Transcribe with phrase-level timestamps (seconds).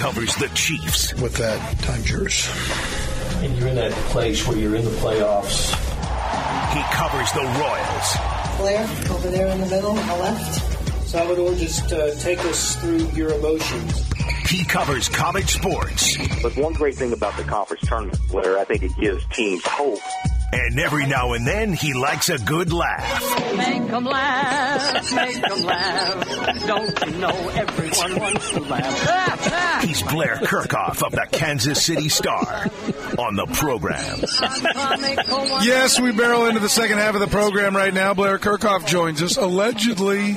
[0.00, 1.12] covers the Chiefs.
[1.20, 2.48] With that, time's yours.
[3.44, 5.74] And you're in that place where you're in the playoffs.
[6.72, 8.56] He covers the Royals.
[8.56, 11.06] Blair, over there in the middle, on the left.
[11.06, 14.10] Salvador, just uh, take us through your emotions.
[14.48, 16.16] He covers college sports.
[16.42, 20.00] But one great thing about the conference tournament, Blair, I think it gives teams hope.
[20.52, 23.56] And every now and then, he likes a good laugh.
[23.56, 26.66] Make them laugh, make them laugh.
[26.66, 29.82] Don't you know everyone wants to laugh?
[29.84, 32.66] He's Blair Kerkhoff of the Kansas City Star
[33.18, 34.18] on the program.
[35.62, 38.12] Yes, we barrel into the second half of the program right now.
[38.14, 39.36] Blair Kerkhoff joins us.
[39.36, 40.36] Allegedly,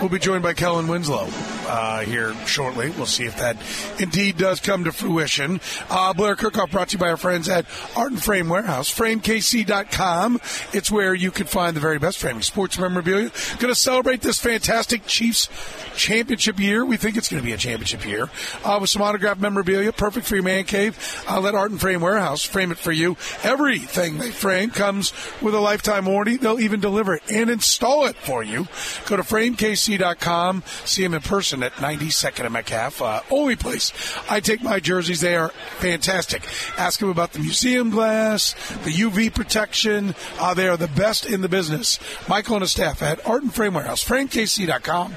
[0.00, 1.28] we'll be joined by Kellen Winslow
[1.68, 2.90] uh, here shortly.
[2.90, 3.56] We'll see if that
[4.00, 5.60] indeed does come to fruition.
[5.90, 8.92] Uh, Blair Kerkhoff brought to you by our friends at Art and Frame Warehouse.
[8.92, 10.40] FrameKC.com.
[10.72, 13.30] It's where you can find the very best framing sports memorabilia.
[13.58, 15.48] Going to celebrate this fantastic Chiefs
[15.96, 16.84] championship year.
[16.84, 18.28] We think it's going to be a championship year
[18.64, 20.96] uh, with some autographed memorabilia, perfect for your man cave.
[21.28, 23.16] Uh, let Art and Frame Warehouse frame it for you.
[23.42, 26.36] Everything they frame comes with a lifetime warranty.
[26.36, 28.68] They'll even deliver it and install it for you.
[29.06, 30.62] Go to FrameKC.com.
[30.84, 33.02] See them in person at 92nd and Metcalf.
[33.02, 33.92] Uh, only place
[34.28, 35.20] I take my jerseys.
[35.20, 36.42] They are fantastic.
[36.78, 40.14] Ask them about the museum glass, the UV protection.
[40.38, 41.98] Uh, they are the best in the business.
[42.28, 45.14] Michael and his staff at Art and Frame Warehouse, FrameKC.com.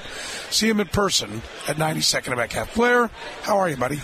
[0.50, 2.74] See him in person at 92nd and Metcalf.
[2.74, 3.10] Blair,
[3.42, 4.00] how are you, buddy?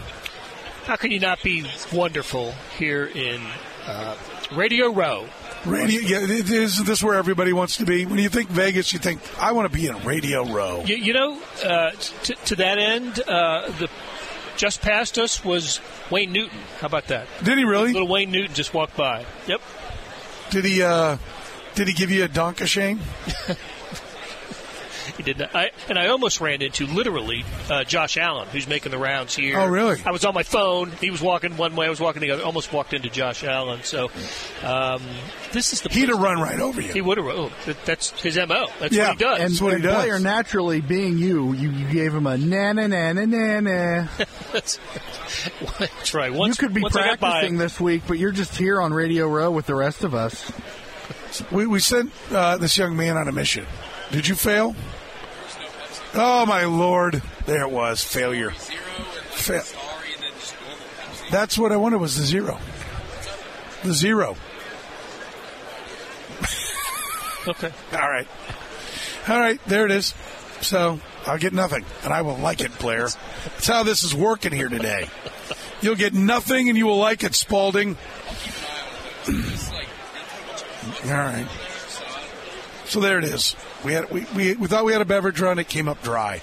[0.84, 3.42] How can you not be wonderful here in
[3.86, 4.16] uh,
[4.52, 5.28] Radio Row?
[5.66, 8.06] Radio, yeah, is this where everybody wants to be.
[8.06, 10.84] When you think Vegas, you think I want to be in Radio Row.
[10.84, 11.90] You, you know, uh,
[12.22, 13.90] t- to that end, uh, the
[14.56, 16.58] just past us was Wayne Newton.
[16.80, 17.26] How about that?
[17.42, 17.92] Did he really?
[17.92, 19.24] Little Wayne Newton just walked by.
[19.46, 19.60] Yep.
[20.50, 20.82] Did he?
[20.82, 21.16] uh
[21.74, 23.00] Did he give you a donk of shame?
[25.18, 25.54] He did not.
[25.54, 29.58] I, and I almost ran into literally uh, Josh Allen, who's making the rounds here.
[29.58, 30.00] Oh, really?
[30.06, 30.90] I was on my phone.
[31.00, 31.86] He was walking one way.
[31.86, 32.42] I was walking the other.
[32.44, 33.80] Almost walked into Josh Allen.
[33.82, 34.10] So
[34.64, 35.02] um,
[35.52, 35.90] this is the.
[35.90, 36.92] He'd have run right over you.
[36.92, 37.26] He would have.
[37.26, 38.68] Oh, that, that's his mo.
[38.80, 39.38] That's Yeah, what he does.
[39.40, 39.94] And, That's what he does.
[39.96, 44.06] player naturally being you, you, you gave him a na na na na na na.
[44.52, 44.78] that's,
[45.78, 46.32] that's right.
[46.32, 48.56] Once, You could be once I got by practicing him- this week, but you're just
[48.56, 50.52] here on Radio Row with the rest of us.
[51.50, 53.66] We, we sent uh, this young man on a mission.
[54.10, 54.74] Did you fail?
[56.14, 57.22] Oh my lord!
[57.46, 58.02] There it was.
[58.02, 58.50] Failure.
[58.50, 59.62] Fa-
[61.30, 62.58] That's what I wanted was the zero.
[63.84, 64.36] The zero.
[67.46, 67.72] Okay.
[67.92, 68.26] All right.
[69.28, 69.60] All right.
[69.66, 70.14] There it is.
[70.60, 73.08] So I'll get nothing, and I will like it, Blair.
[73.44, 75.08] That's how this is working here today.
[75.80, 77.96] You'll get nothing, and you will like it, Spalding.
[81.04, 81.46] All right.
[82.88, 83.54] So there it is.
[83.84, 85.58] We had we, we, we thought we had a beverage run.
[85.58, 86.40] It came up dry.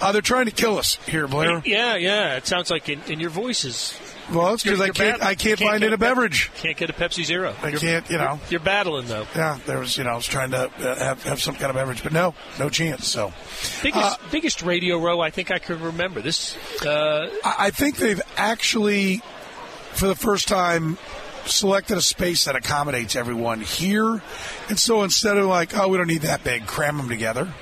[0.00, 1.60] Uh, they're trying to kill us here, Blair.
[1.64, 2.36] Yeah, yeah.
[2.36, 3.98] It sounds like in, in your voices.
[4.32, 5.22] Well, it's because You're- I can't.
[5.22, 6.50] I can't Can't find it a beverage.
[6.56, 7.54] Can't get a Pepsi Zero.
[7.62, 8.08] I You're- can't.
[8.10, 8.38] You know.
[8.50, 9.26] You're battling though.
[9.34, 9.96] Yeah, there was.
[9.96, 12.34] You know, I was trying to uh, have have some kind of beverage, but no,
[12.58, 13.08] no chance.
[13.08, 13.32] So.
[13.82, 16.20] Biggest Uh, biggest radio row I think I can remember.
[16.20, 19.22] This uh, I I think they've actually,
[19.94, 20.98] for the first time,
[21.50, 24.22] selected a space that accommodates everyone here.
[24.68, 27.52] And so instead of like, oh, we don't need that big, cram them together,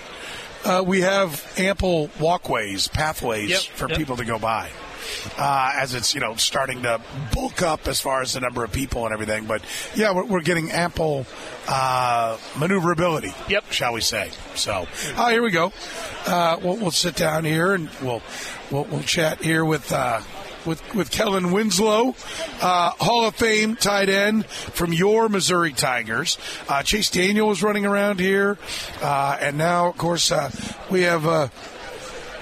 [0.65, 3.99] uh, we have ample walkways, pathways Yep, for yep.
[3.99, 4.71] people to go by.
[5.39, 7.01] Uh, as it's you know starting to
[7.33, 9.63] bulk up as far as the number of people and everything, but
[9.95, 11.25] yeah, we're, we're getting ample
[11.69, 13.33] uh, maneuverability.
[13.49, 13.71] Yep.
[13.71, 14.31] shall we say?
[14.57, 15.73] So, oh, here we go.
[16.27, 18.21] Uh, we'll, we'll sit down here and we'll
[18.73, 19.93] we'll, we'll chat here with.
[20.67, 22.17] With, with Kellen Winslow,
[22.61, 26.39] uh, Hall of Fame tight end from your Missouri Tigers.
[26.69, 28.59] Uh, Chase Daniel was running around here.
[29.01, 30.51] Uh, and now, of course, uh,
[30.91, 31.49] we have uh,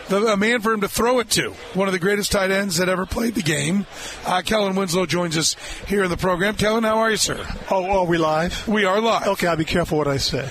[0.09, 1.51] the, a man for him to throw it to.
[1.75, 3.87] One of the greatest tight ends that ever played the game.
[4.27, 5.57] Uh, Kellen Winslow joins us
[5.87, 6.55] here in the program.
[6.57, 7.45] Kellen, how are you, sir?
[7.71, 8.67] Oh, are we live?
[8.69, 9.27] We are live.
[9.29, 10.45] Okay, I'll be careful what I say.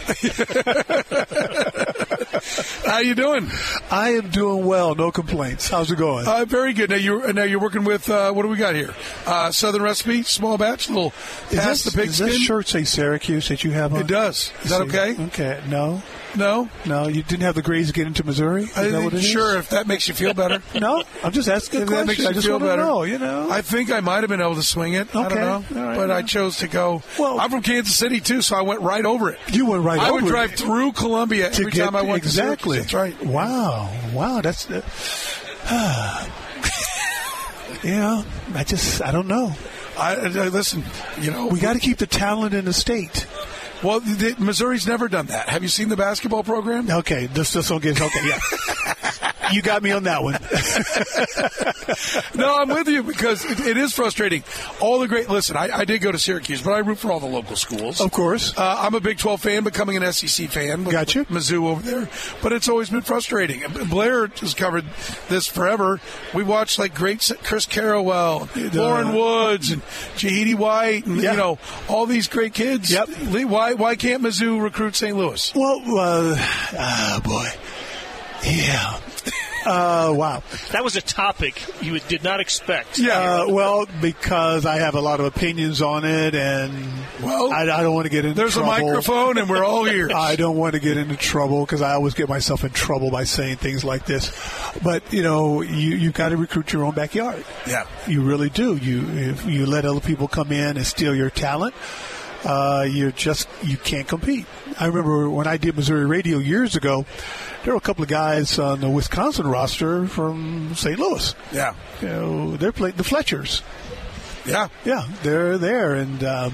[2.86, 3.50] How you doing?
[3.90, 5.70] I am doing well, no complaints.
[5.70, 6.28] How's it going?
[6.28, 6.90] Uh, very good.
[6.90, 8.94] Now you're now you're working with uh, what do we got here?
[9.26, 11.14] Uh, Southern Recipe, small batch, little
[11.50, 12.26] is past this, the does pigskin.
[12.28, 14.02] this shirt say Syracuse that you have on?
[14.02, 14.52] It does.
[14.64, 15.16] Is that okay?
[15.28, 16.04] Okay, no.
[16.36, 18.64] No, No, you didn't have the grades to get into Missouri?
[18.64, 19.24] Is I it is?
[19.26, 20.62] sure if that makes you feel better.
[20.80, 22.82] No, I'm just asking If that makes you I just feel better.
[22.82, 23.50] know, you know.
[23.52, 25.16] I think I might have been able to swing it.
[25.16, 25.38] I don't
[25.72, 27.04] know, right, but I chose to go.
[27.20, 29.40] Well- I'm from Kansas City too, so I went right over it.
[29.52, 32.18] you went right I would it drive through Columbia to every get time I went
[32.18, 32.80] exactly.
[32.80, 33.24] That's right.
[33.24, 34.68] Wow, wow, that's.
[35.66, 36.30] Uh,
[37.84, 38.24] yeah,
[38.56, 39.54] I just I don't know.
[39.98, 40.84] I, I listen.
[41.22, 43.28] You know, We got to keep the talent in the state.
[43.84, 45.50] Well, the, Missouri's never done that.
[45.50, 46.90] Have you seen the basketball program?
[46.90, 48.20] Okay, this this one gets okay.
[48.26, 48.40] Yeah,
[49.54, 50.38] you got me on that one.
[52.36, 54.44] no, I'm with you because it, it is frustrating.
[54.80, 57.20] All the great listen, I, I did go to Syracuse, but I root for all
[57.20, 58.02] the local schools.
[58.02, 58.58] Of course.
[58.58, 60.84] Uh, I'm a Big 12 fan, becoming an SEC fan.
[60.86, 61.22] With, Got you.
[61.22, 62.10] with Mizzou over there.
[62.42, 63.62] But it's always been frustrating.
[63.90, 64.86] Blair has covered
[65.30, 66.00] this forever.
[66.34, 69.82] We watched like great Chris Carrawell, Loren Woods, and
[70.16, 71.32] Jahidi White, and Yeah.
[71.32, 72.92] you know all these great kids.
[72.92, 73.10] Yep.
[73.32, 75.16] Lee, Why why can't Mizzou recruit St.
[75.16, 75.54] Louis?
[75.56, 76.36] Well, uh,
[76.78, 77.48] ah, boy.
[78.46, 79.00] Yeah.
[79.66, 80.44] Uh, wow.
[80.72, 83.00] That was a topic you did not expect.
[83.00, 86.74] Uh, well, because I have a lot of opinions on it, and
[87.22, 90.10] Well, I, I don't want to get into There's a microphone, and we're all here.
[90.14, 93.24] I don't want to get into trouble because I always get myself in trouble by
[93.24, 94.32] saying things like this.
[94.84, 97.44] But you know, you you've got to recruit your own backyard.
[97.68, 97.86] Yeah.
[98.08, 98.76] You really do.
[98.76, 101.74] You if you let other people come in and steal your talent,
[102.46, 104.46] uh, you just you can't compete.
[104.80, 107.06] I remember when I did Missouri radio years ago.
[107.64, 111.00] There were a couple of guys on the Wisconsin roster from St.
[111.00, 111.34] Louis.
[111.54, 111.76] Yeah.
[112.02, 113.62] You know, they're playing the Fletchers.
[114.46, 114.68] Yeah.
[114.84, 116.54] Yeah, they're there, and um,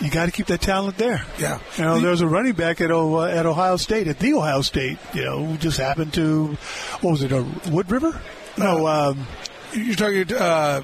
[0.00, 1.24] you got to keep that talent there.
[1.38, 1.60] Yeah.
[1.76, 4.62] You know, there's a running back at o, uh, at Ohio State, at the Ohio
[4.62, 4.98] State.
[5.14, 6.56] You know, who just happened to
[7.00, 8.20] what was it, a Wood River?
[8.58, 9.26] No, um,
[9.72, 10.82] You're talking uh,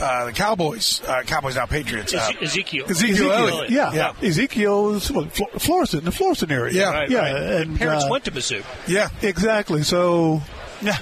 [0.00, 1.00] uh, the Cowboys.
[1.06, 2.14] Uh, Cowboys now Patriots.
[2.14, 2.86] Uh, Eze- Ezekiel.
[2.88, 3.70] Ezekiel Elliott.
[3.70, 4.12] Yeah, Yeah.
[4.22, 5.26] Ezekiel is Flo-
[5.58, 6.72] Florissant, the Florissant area.
[6.74, 6.90] Yeah.
[6.90, 7.62] Right, yeah, right.
[7.62, 8.64] and Parents uh, went to Mizzou.
[8.88, 9.08] yeah.
[9.22, 9.82] exactly.
[9.82, 10.42] So,
[10.82, 10.96] yeah,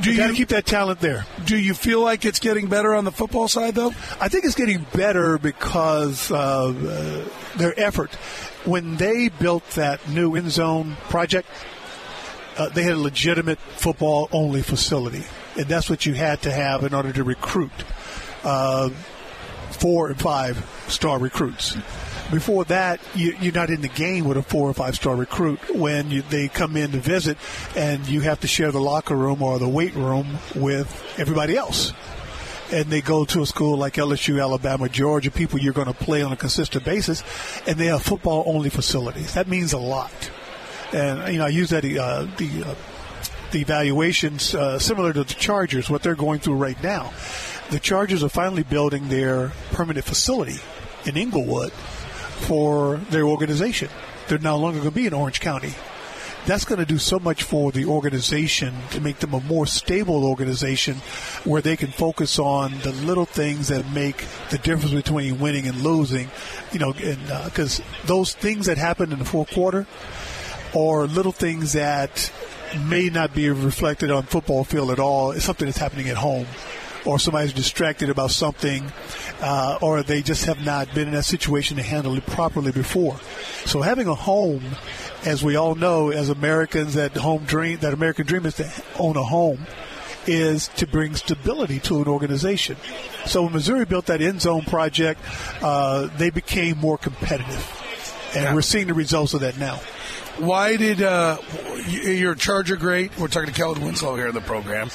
[0.00, 1.24] Do you got to you keep that talent there.
[1.44, 3.92] do you feel like it's getting better on the football side though?
[4.20, 6.36] I think it's getting better because uh,
[6.68, 7.28] uh,
[7.58, 8.12] their effort.
[8.64, 11.48] When they built that new end zone project,
[12.58, 15.22] uh, they had a legitimate football only facility,
[15.58, 17.72] and that's what you had to have in order to recruit
[18.44, 18.88] uh,
[19.70, 21.76] four and five star recruits.
[22.30, 25.74] Before that, you, you're not in the game with a four or five star recruit
[25.74, 27.38] when you, they come in to visit,
[27.74, 31.92] and you have to share the locker room or the weight room with everybody else
[32.70, 36.22] and they go to a school like LSU, Alabama, Georgia, people you're going to play
[36.22, 37.24] on a consistent basis,
[37.66, 39.32] and they have football only facilities.
[39.32, 40.12] That means a lot.
[40.92, 42.74] And you know, I use that uh, the uh,
[43.50, 47.12] the valuations uh, similar to the Chargers, what they're going through right now.
[47.70, 50.58] The Chargers are finally building their permanent facility
[51.04, 53.88] in Inglewood for their organization.
[54.28, 55.74] They're no longer going to be in Orange County
[56.48, 60.24] that's going to do so much for the organization to make them a more stable
[60.24, 60.96] organization
[61.44, 65.82] where they can focus on the little things that make the difference between winning and
[65.82, 66.30] losing.
[66.72, 69.86] You know, because those things that happen in the fourth quarter
[70.74, 72.32] are little things that
[72.88, 75.32] may not be reflected on football field at all.
[75.32, 76.46] It's something that's happening at home.
[77.06, 78.84] Or somebody's distracted about something,
[79.40, 83.18] uh, or they just have not been in that situation to handle it properly before.
[83.64, 84.62] So having a home
[85.24, 89.16] as we all know, as Americans, that home dream, that American dream is to own
[89.16, 89.66] a home,
[90.26, 92.76] is to bring stability to an organization.
[93.26, 95.20] So when Missouri built that end zone project,
[95.62, 97.77] uh, they became more competitive,
[98.34, 98.54] and Yeah.
[98.54, 99.80] we're seeing the results of that now.
[100.38, 101.38] Why did uh,
[101.88, 103.18] your Charger great?
[103.18, 104.88] We're talking to Kellen Winslow here in the program.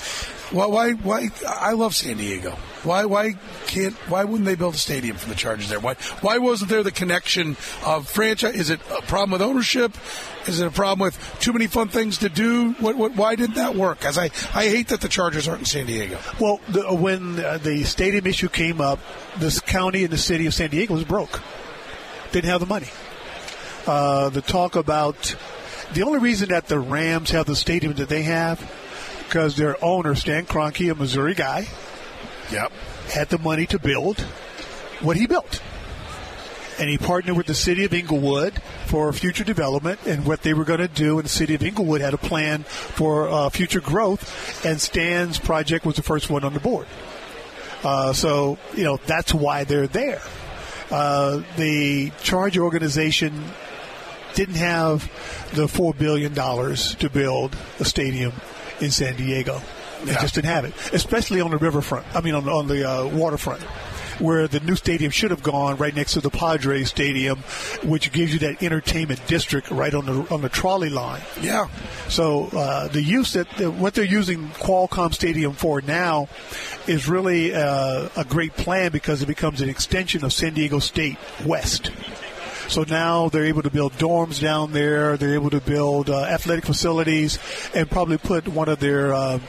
[0.52, 0.68] Why?
[0.68, 0.92] Why?
[0.94, 1.30] Why?
[1.48, 2.52] I love San Diego.
[2.84, 3.04] Why?
[3.06, 3.34] Why
[3.68, 3.94] can't?
[4.10, 5.80] Why wouldn't they build a stadium for the Chargers there?
[5.82, 5.96] Why?
[6.22, 8.56] Why wasn't there the connection of franchise?
[8.56, 9.98] Is it a problem with ownership?
[10.48, 12.72] Is it a problem with too many fun things to do?
[12.74, 12.96] What?
[12.96, 14.06] what why didn't that work?
[14.06, 16.20] As I, I hate that the Chargers aren't in San Diego.
[16.40, 19.00] Well, the, when uh, the stadium issue came up,
[19.40, 21.42] this county and the city of San Diego was broke.
[22.32, 22.88] Didn't have the money.
[23.86, 25.36] Uh, the talk about
[25.94, 28.60] the only reason that the Rams have the stadium that they have
[29.28, 31.68] because their owner Stan Kroenke, a Missouri guy,
[32.52, 32.72] Yep.
[33.12, 34.20] had the money to build
[35.02, 35.62] what he built.
[36.80, 40.64] And he partnered with the city of Inglewood for future development and what they were
[40.64, 41.18] going to do.
[41.20, 44.66] And the city of Inglewood had a plan for uh, future growth.
[44.66, 46.88] And Stan's project was the first one on the board.
[47.84, 50.22] Uh, so, you know, that's why they're there.
[50.90, 53.44] Uh, the Charge organization
[54.36, 55.04] didn't have
[55.54, 58.34] the $4 billion to build a stadium
[58.80, 59.62] in San Diego.
[60.04, 60.22] They Yeah.
[60.22, 62.06] just didn't have it, especially on the riverfront.
[62.14, 63.62] I mean, on, on the uh, waterfront,
[64.20, 67.40] where the new stadium should have gone right next to the Padres Stadium,
[67.84, 71.22] which gives you that entertainment district right on the on the trolley line.
[71.42, 71.68] Yeah.
[72.10, 76.28] So uh, the use that the, what they're using Qualcomm Stadium for now
[76.86, 81.18] is really uh, a great plan because it becomes an extension of San Diego State
[81.46, 81.90] West.
[82.70, 85.18] So now they're able to build dorms down there.
[85.18, 87.38] They're able to build uh, athletic facilities
[87.76, 89.40] and probably put one of their uh,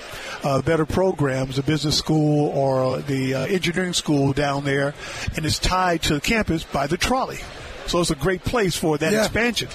[0.43, 4.95] uh, better programs, the business school or the uh, engineering school down there,
[5.37, 7.39] and it's tied to the campus by the trolley.
[7.87, 9.21] So it's a great place for that Yeah.
[9.25, 9.69] expansion.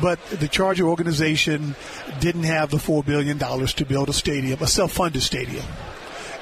[0.00, 1.74] But the Charger organization
[2.20, 5.64] didn't have the $4 billion to build a stadium, a self funded stadium.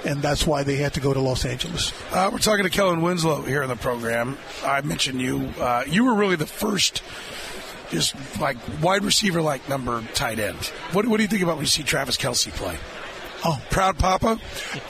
[0.08, 1.92] And that's why they had to go to Los Angeles.
[2.12, 4.38] Uh, we're talking to Kellen Winslow here in the program.
[4.64, 5.52] I mentioned you.
[5.60, 7.02] Uh, you were really the first,
[7.90, 10.56] just like wide receiver, like number tight end.
[10.92, 12.78] What, what do you think about when you see Travis Kelce play?
[13.44, 14.38] Oh, proud papa.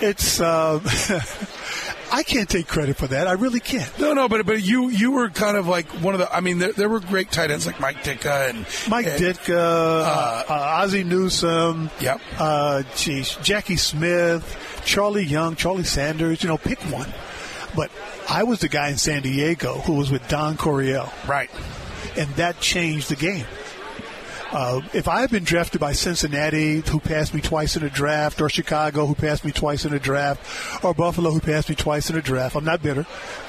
[0.00, 0.40] It's.
[0.40, 0.81] Uh,
[2.11, 3.26] I can't take credit for that.
[3.26, 3.99] I really can't.
[3.99, 6.35] No, no, but but you you were kind of like one of the.
[6.35, 9.50] I mean, there, there were great tight ends like Mike Ditka and Mike and, Ditka,
[9.55, 11.90] uh, uh, Ozzie Newsome.
[12.00, 12.21] Yep.
[12.38, 16.43] Uh, geez, Jackie Smith, Charlie Young, Charlie Sanders.
[16.43, 17.12] You know, pick one.
[17.76, 17.90] But
[18.28, 21.12] I was the guy in San Diego who was with Don Coryell.
[21.26, 21.50] Right.
[22.17, 23.45] And that changed the game.
[24.50, 28.40] Uh, if I had been drafted by Cincinnati, who passed me twice in a draft,
[28.40, 32.09] or Chicago, who passed me twice in a draft, or Buffalo, who passed me twice
[32.09, 33.07] in a draft, I'm not bitter.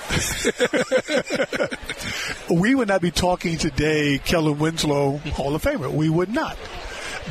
[2.49, 5.89] we would not be talking today, Kellen Winslow, Hall of Famer.
[5.89, 6.57] We would not.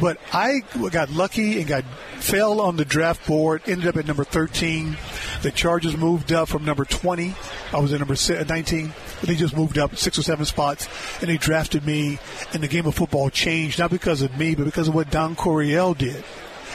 [0.00, 0.60] But I
[0.90, 1.84] got lucky and got
[2.20, 3.62] fell on the draft board.
[3.66, 4.96] Ended up at number 13.
[5.42, 7.34] The Chargers moved up from number 20.
[7.72, 8.92] I was at number 19.
[9.22, 10.88] They just moved up six or seven spots,
[11.20, 12.18] and they drafted me.
[12.52, 15.36] And the game of football changed not because of me, but because of what Don
[15.36, 16.24] Coryell did.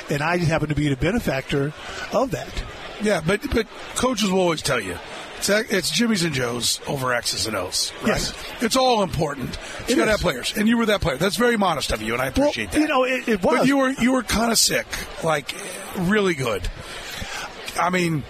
[0.09, 1.73] And I just happened to be the benefactor
[2.11, 2.63] of that.
[3.01, 4.97] Yeah, but but coaches will always tell you
[5.49, 7.91] it's, it's Jimmy's and Joe's over X's and O's.
[8.01, 8.09] Right?
[8.09, 8.33] Yes.
[8.61, 9.57] It's all important.
[9.87, 11.17] You got to have players, and you were that player.
[11.17, 12.81] That's very modest of you, and I appreciate well, that.
[12.81, 13.59] You know, it, it was.
[13.59, 14.87] But you were you were kind of sick,
[15.23, 15.53] like
[15.97, 16.67] really good.
[17.79, 18.23] I mean,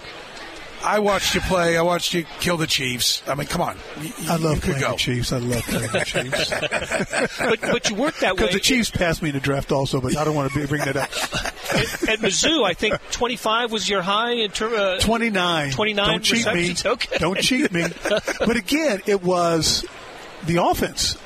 [0.84, 1.78] I watched you play.
[1.78, 3.22] I watched you kill the Chiefs.
[3.26, 3.78] I mean, come on.
[4.02, 4.90] You, I love playing go.
[4.92, 5.32] the Chiefs.
[5.32, 7.38] I love playing the Chiefs.
[7.38, 8.42] but, but you worked that way.
[8.42, 10.66] Because the Chiefs passed me in the draft also, but I don't want to be,
[10.66, 11.10] bring that up.
[11.74, 15.70] at, at Mizzou, I think 25 was your high in terms uh, 29.
[15.70, 16.74] 29 Don't cheat me.
[16.84, 17.18] Okay.
[17.18, 17.86] Don't cheat me.
[18.38, 19.86] But again, it was
[20.44, 21.16] the offense.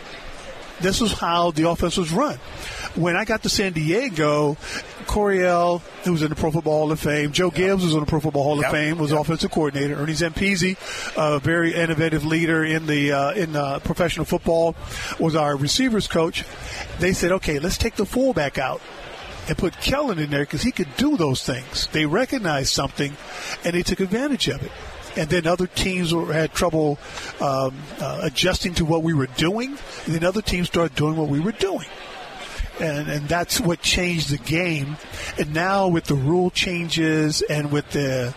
[0.80, 2.36] This was how the offense was run.
[2.94, 4.56] When I got to San Diego,
[5.08, 8.06] Coryell, who was in the Pro Football Hall of Fame, Joe Gibbs was in the
[8.06, 8.66] Pro Football Hall Yep.
[8.66, 9.96] of Fame, was offensive coordinator.
[9.96, 10.76] Ernie Zampese,
[11.16, 14.76] a very innovative leader in the uh, in uh, professional football,
[15.18, 16.44] was our receivers coach.
[17.00, 18.80] They said, "Okay, let's take the fullback out."
[19.48, 21.86] and put Kellen in there because he could do those things.
[21.92, 23.16] They recognized something,
[23.64, 24.70] and they took advantage of it.
[25.16, 26.98] And then other teams were, had trouble
[27.40, 31.30] um, uh, adjusting to what we were doing, and then other teams started doing what
[31.30, 31.86] we were doing.
[32.80, 34.96] And, and that's what changed the game.
[35.38, 38.34] And now with the rule changes and with the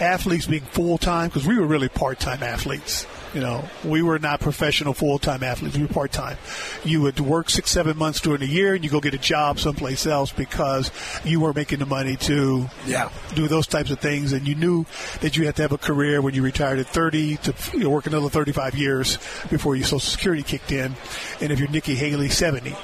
[0.00, 3.06] athletes being full time, because we were really part time athletes.
[3.34, 5.74] You know, we were not professional full time athletes.
[5.76, 6.36] We were part time.
[6.84, 9.58] You would work six, seven months during the year, and you go get a job
[9.58, 10.90] someplace else because
[11.24, 13.08] you were making the money to Yeah.
[13.34, 14.32] do those types of things.
[14.34, 14.84] And you knew
[15.22, 17.90] that you had to have a career when you retired at 30 to you know,
[17.90, 19.16] work another 35 years
[19.48, 20.94] before your Social Security kicked in.
[21.40, 22.74] And if you're Nikki Haley, 70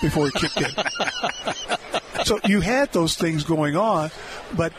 [0.00, 2.24] before it kicked in.
[2.24, 4.10] so you had those things going on,
[4.56, 4.72] but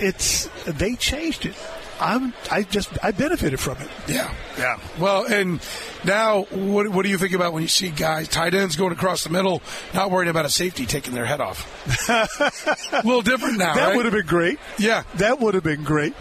[0.00, 1.54] it's they changed it.
[2.00, 3.88] I'm I just I benefited from it.
[4.06, 4.78] Yeah, yeah.
[5.00, 5.60] Well, and
[6.04, 9.24] now, what, what do you think about when you see guys, tight ends going across
[9.24, 9.62] the middle,
[9.94, 11.66] not worrying about a safety taking their head off?
[12.08, 13.96] a little different now, That right?
[13.96, 14.60] would have been great.
[14.78, 15.02] Yeah.
[15.16, 16.14] That would have been great.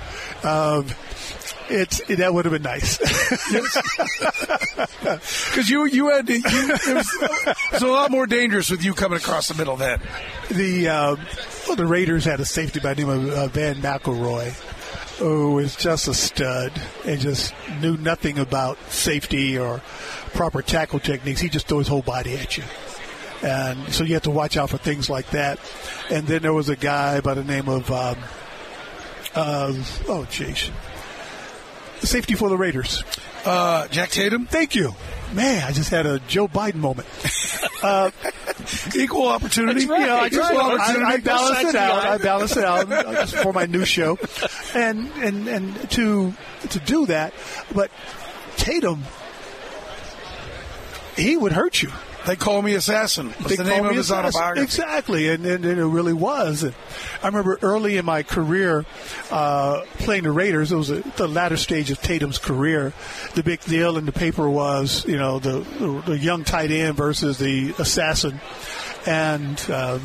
[0.44, 0.88] Um,
[1.70, 2.98] it's that would have been nice.
[5.08, 8.84] Because you you had to, you, it, was, it was a lot more dangerous with
[8.84, 10.02] you coming across the middle then.
[10.50, 11.16] the uh,
[11.68, 14.52] well, the Raiders had a safety by the name of uh, Vann McElroy,
[15.20, 16.72] who was just a stud
[17.06, 19.80] and just knew nothing about safety or
[20.34, 21.42] proper tackle techniques.
[21.42, 22.64] He just threw his whole body at you.
[23.44, 25.60] And so you have to watch out for things like that.
[26.10, 28.18] And then there was a guy by the name of, um,
[29.36, 29.74] uh,
[30.08, 30.72] oh, jeez.
[32.02, 33.04] Safety for the Raiders.
[33.46, 34.94] Uh, Jack Tatum, Thank you.
[35.34, 37.08] Man, I just had a Joe Biden moment.
[37.84, 38.10] Uh,
[38.96, 39.86] equal opportunity.
[39.86, 40.00] Right.
[40.00, 40.80] you know, I just Right.
[40.80, 42.06] I, I balance it out.
[42.06, 44.18] I balance it out just for my new show,
[44.74, 46.34] and and and to
[46.70, 47.34] to do that,
[47.76, 47.92] but
[48.56, 49.04] Tatum,
[51.16, 51.92] he would hurt you.
[52.28, 53.28] They call me assassin.
[53.30, 54.26] What's They the name of his assassin.
[54.26, 54.64] autobiography?
[54.66, 56.66] Exactly, and, and, and it really was.
[56.66, 58.86] I remember early in my career
[59.32, 60.74] uh, playing the Raiders.
[60.74, 62.92] It was a, the latter stage of Tatum's career.
[63.36, 65.60] The big deal in the paper was, you know, the
[66.06, 68.40] the young tight end versus the assassin,
[69.06, 69.72] and.
[69.72, 70.02] Um,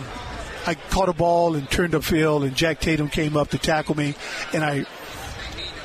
[0.64, 4.14] I caught a ball and turned upfield, and Jack Tatum came up to tackle me,
[4.54, 4.86] and I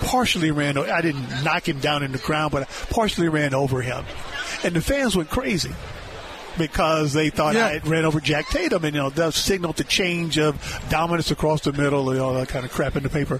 [0.01, 0.77] partially ran.
[0.77, 4.05] I didn't knock him down in the ground, but I partially ran over him,
[4.63, 5.71] and the fans went crazy.
[6.57, 7.65] Because they thought Yeah.
[7.67, 10.55] I had ran over Jack Tatum, and you know that signaled the change of
[10.89, 13.39] dominance across the middle and all that kind of crap in the paper.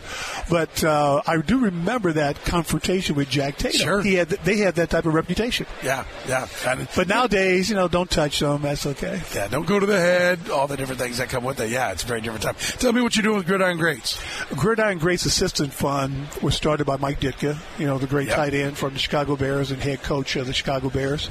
[0.50, 3.80] But uh, I do remember that confrontation with Jack Tatum.
[3.82, 4.02] Sure.
[4.02, 5.66] He had they had that type of reputation.
[5.84, 6.48] Yeah, yeah.
[6.66, 8.62] And- But nowadays, you know, don't touch them.
[8.62, 9.22] That's okay.
[9.34, 10.50] yeah, don't go to the head.
[10.50, 11.70] All the different things that come with it.
[11.70, 12.56] Yeah, it's a very different time.
[12.80, 14.20] Tell me what you're doing with Gridiron Greats.
[14.56, 18.36] Gridiron Greats Assistant Fund was started by Mike Ditka, you know, the great Yep.
[18.36, 21.30] tight end from the Chicago Bears and head coach of the Chicago Bears,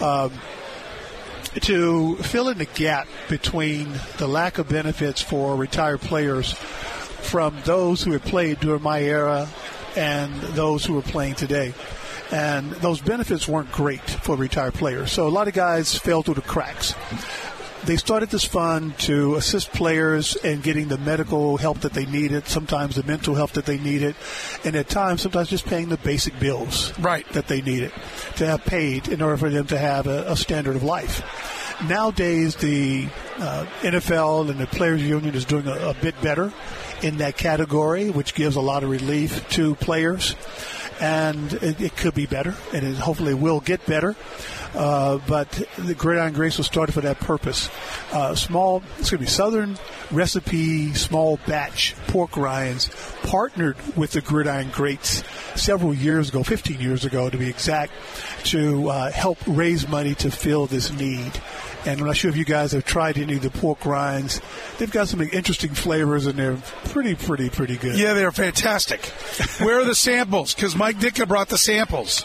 [0.00, 0.32] um,
[1.62, 8.02] to fill in the gap between the lack of benefits for retired players from those
[8.02, 9.48] who had played during my era
[9.96, 11.72] and those who are playing today.
[12.32, 15.12] And those benefits weren't great for retired players.
[15.12, 16.94] So a lot of guys fell through the cracks
[17.86, 22.46] they started this fund to assist players in getting the medical help that they needed,
[22.46, 24.16] sometimes the mental help that they needed,
[24.64, 27.28] and at times, sometimes just paying the basic bills Right.
[27.32, 27.92] that they needed
[28.36, 31.22] to have paid in order for them to have a, a standard of life.
[31.88, 33.06] Nowadays, the
[33.38, 36.52] uh, NFL and the Players Union is doing a, a bit better
[37.02, 40.36] in that category, which gives a lot of relief to players.
[41.00, 44.14] And it, it could be better, and it hopefully will get better.
[44.74, 47.70] Uh, but the Gridiron Greats was started for that purpose.
[48.12, 49.78] Uh, small, excuse me, Southern
[50.10, 52.90] Recipe Small Batch Pork Rinds
[53.22, 55.22] partnered with the Gridiron Greats
[55.54, 57.92] several years ago, 15 years ago to be exact,
[58.44, 61.32] to uh, help raise money to fill this need.
[61.86, 64.40] And I'm not sure if you guys have tried any of the pork rinds.
[64.78, 67.98] They've got some interesting flavors, and they're pretty, pretty, pretty good.
[67.98, 69.04] Yeah, they are fantastic.
[69.60, 70.54] Where are the samples?
[70.54, 72.24] Because Mike Ditka brought the samples.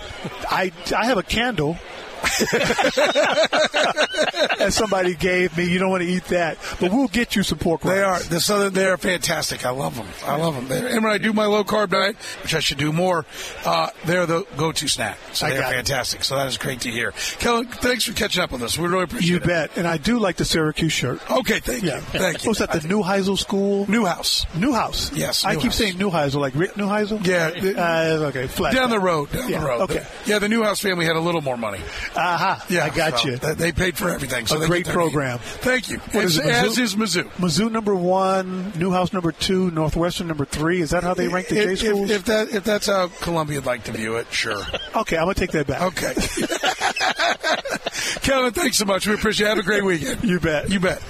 [0.49, 1.77] I, I have a candle
[4.57, 5.65] that somebody gave me.
[5.69, 7.95] You don't want to eat that, but we'll get you some pork rinds.
[7.95, 8.73] They are the southern.
[8.73, 9.65] They are fantastic.
[9.65, 10.07] I love them.
[10.25, 10.67] I love them.
[10.67, 13.25] They're- And when I do my low carb diet, which I should do more,
[13.65, 15.17] uh, they're the go to snack.
[15.33, 15.75] So they're got it.
[15.75, 16.23] fantastic.
[16.23, 17.13] So that is great to hear.
[17.39, 18.77] Kellen, thanks for catching up with us.
[18.77, 19.43] We really appreciate You it.
[19.45, 19.71] bet.
[19.77, 21.19] And I do like the Syracuse shirt.
[21.29, 21.91] Okay, thank you.
[21.91, 22.49] Thank you.
[22.49, 23.85] Was that the Neuheisel School?
[23.89, 24.45] Newhouse.
[24.55, 25.11] Newhouse.
[25.13, 25.75] Yes, I keep Newhouse.
[25.75, 27.25] saying Neuheisel, like Rick Neuheisel.
[27.25, 28.47] Yeah, the- Uh, okay.
[28.47, 28.73] Flat.
[28.73, 29.31] Down the road.
[29.31, 29.81] Down Yeah, the road.
[29.81, 30.05] okay.
[30.25, 31.79] Yeah, the Newhouse family had a little more money.
[32.15, 32.65] Aha.
[32.69, 33.37] Yeah, I got so you.
[33.37, 34.45] They paid for everything.
[34.45, 35.39] So A great program.
[35.39, 35.97] Thank you.
[35.99, 36.67] What is it, Mizzou?
[36.67, 37.23] as is Mizzou.
[37.37, 40.81] Mizzou number one, Newhouse number two, Northwestern number three.
[40.81, 42.09] Is that how they rank the J If, if, schools?
[42.11, 44.61] if that if that's how Columbia'd like to view it, sure.
[44.95, 45.81] okay, I'm gonna take that back.
[45.81, 46.13] Okay.
[48.21, 49.07] Kevin, thanks so much.
[49.07, 49.49] We appreciate it.
[49.49, 50.23] Have a great weekend.
[50.23, 50.69] You bet.
[50.69, 51.01] You bet.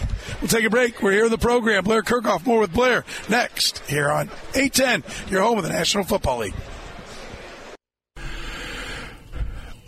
[0.42, 1.02] We'll take a break.
[1.02, 1.84] We're here in the program.
[1.84, 6.40] Blair Kerkhoff, more with Blair next here on 810, your home of the National Football
[6.40, 6.54] League.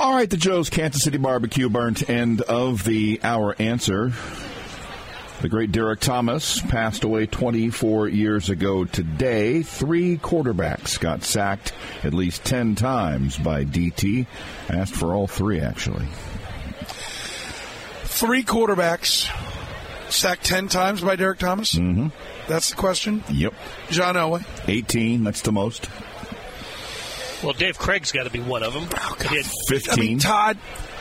[0.01, 4.11] All right, the Joe's Kansas City Barbecue burnt end of the hour answer.
[5.41, 9.61] The great Derrick Thomas passed away 24 years ago today.
[9.61, 14.25] Three quarterbacks got sacked at least 10 times by DT.
[14.69, 16.07] Asked for all three, actually.
[18.05, 19.29] Three quarterbacks
[20.11, 21.75] sacked 10 times by Derrick Thomas.
[21.75, 22.07] Mm-hmm.
[22.47, 23.23] That's the question.
[23.29, 23.53] Yep.
[23.91, 24.43] John Elway.
[24.67, 25.87] 18, that's the most.
[27.43, 28.83] Well, Dave Krieg's got to be one of them.
[29.29, 29.91] He had- 15.
[29.93, 30.57] I mean, Todd,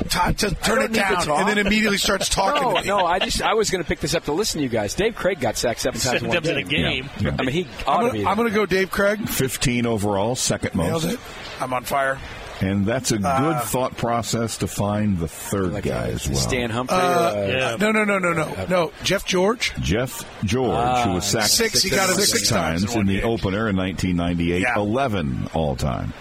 [0.09, 2.62] Todd, to turn it need down and then immediately starts talking.
[2.62, 2.87] No, to me.
[2.88, 4.94] no, I just I was going to pick this up to listen to you guys.
[4.94, 7.11] Dave Krieg got sacked seven times Seven in in a game.
[7.20, 7.37] Yeah.
[7.38, 8.26] I mean, he I'm gonna, be.
[8.26, 9.29] I'm gonna go Dave Krieg.
[9.29, 11.14] 15 overall, second Nailed most.
[11.14, 11.20] it.
[11.61, 12.18] I'm on fire.
[12.62, 16.29] And that's a good Uh, thought process to find the third Like, guy uh, as
[16.29, 16.37] well.
[16.37, 16.94] Stan Humphrey.
[16.98, 17.76] Uh, uh, Yeah.
[17.81, 18.92] No, no, no, no, no, no.
[19.03, 19.72] Jeff George.
[19.81, 23.07] Jeff George, Ah, who was sacked Six, he got six six times times in in
[23.07, 23.24] the game.
[23.31, 24.74] opener in 1998, Yeah.
[24.76, 26.12] 11 all time.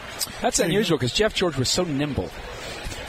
[0.42, 2.30] That's unusual because Jeff George was so nimble.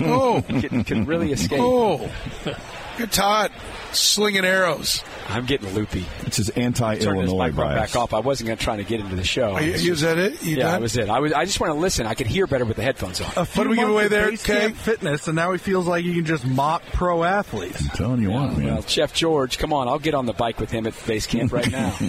[0.02, 1.60] Oh, Could, could really escape.
[1.62, 2.10] oh.
[2.98, 3.50] Good Todd
[3.92, 5.02] slinging arrows.
[5.28, 6.04] I'm getting loopy.
[6.26, 7.92] It's his Turn this anti-Illinois microphone bias.
[7.92, 8.12] back off.
[8.12, 9.52] I wasn't going to try to get into the show.
[9.52, 10.42] Are you, is that it?
[10.42, 10.72] You yeah, done?
[10.72, 11.08] that was it.
[11.08, 11.32] I was.
[11.32, 12.06] I just want to listen.
[12.06, 13.28] I could hear better with the headphones on.
[13.28, 14.58] A What few do we give away there, base Kay?
[14.58, 17.80] camp fitness, and now he feels like he can just mock pro athletes.
[17.80, 18.66] I'm telling you what, man.
[18.66, 19.88] Well, Jeff George, come on!
[19.88, 21.96] I'll get on the bike with him at base camp right now.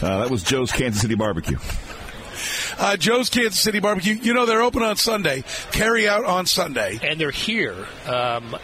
[0.00, 1.58] Uh, that was Joe's Kansas City Barbecue.
[2.78, 4.14] Uh, Joe's Kansas City Barbecue.
[4.14, 5.42] You know they're open on Sunday.
[5.72, 6.98] Carry out on Sunday.
[7.02, 7.74] and they're here.
[8.06, 8.56] Um,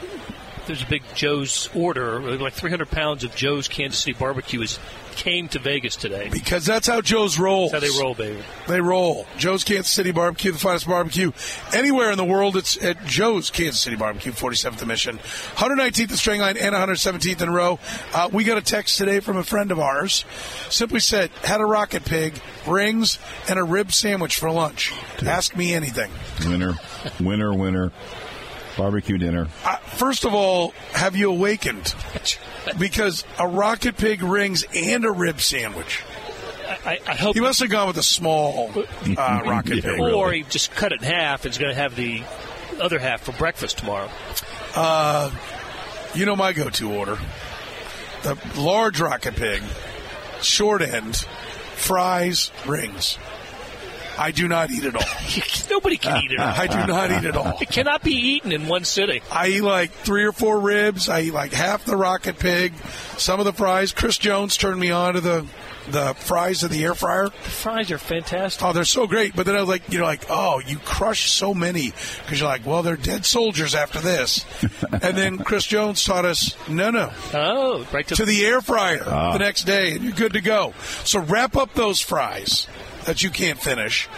[0.66, 4.78] there's a big Joe's order, like 300 pounds of Joe's Kansas City barbecue is
[5.14, 6.28] came to Vegas today.
[6.30, 7.72] Because that's how Joe's rolls.
[7.72, 8.42] That's how they roll, baby.
[8.68, 9.26] They roll.
[9.38, 11.32] Joe's Kansas City Barbecue, the finest barbecue
[11.72, 12.56] anywhere in the world.
[12.56, 17.50] It's at Joe's Kansas City Barbecue, 47th Mission, 119th and Strang Line, and 117th in
[17.50, 17.78] Row.
[18.12, 20.24] Uh, we got a text today from a friend of ours.
[20.68, 24.92] Simply said, had a rocket pig, rings, and a rib sandwich for lunch.
[25.24, 26.10] Ask me anything.
[26.46, 26.74] Winner,
[27.20, 27.92] winner, winner.
[28.76, 29.48] Barbecue dinner.
[29.64, 31.94] Uh, first of all, have you awakened?
[32.78, 36.02] Because a rocket pig rings and a rib sandwich.
[36.86, 39.92] I, I hope He must have gone with a small uh, rocket Yeah, pig.
[40.00, 40.12] really.
[40.12, 42.22] or he just cut it in half and is going to have the
[42.80, 44.08] other half for breakfast tomorrow.
[44.74, 45.30] Uh,
[46.14, 47.18] You know my go-to order:
[48.22, 49.62] the large rocket pig,
[50.42, 51.16] short end,
[51.76, 53.18] fries, rings.
[54.18, 55.02] I do not eat it all.
[55.70, 56.40] Nobody can eat it.
[56.40, 56.46] all.
[56.46, 57.58] I do not eat it all.
[57.60, 59.22] It cannot be eaten in one sitting.
[59.30, 61.08] I eat like three or four ribs.
[61.08, 62.74] I eat like half the rocket pig,
[63.16, 63.92] some of the fries.
[63.92, 65.46] Chris Jones turned me on to the
[65.88, 67.24] the fries of the air fryer.
[67.24, 68.64] The fries are fantastic.
[68.64, 69.36] Oh, they're so great.
[69.36, 72.48] But then I was like, you know, like, oh, you crush so many because you're
[72.48, 74.44] like, well, they're dead soldiers after this.
[74.92, 79.02] and then Chris Jones taught us, no, no, Oh, right to, to the air fryer
[79.06, 79.32] ah.
[79.32, 80.72] the next day, and you're good to go.
[81.04, 82.66] So wrap up those fries
[83.06, 84.08] that you can't finish.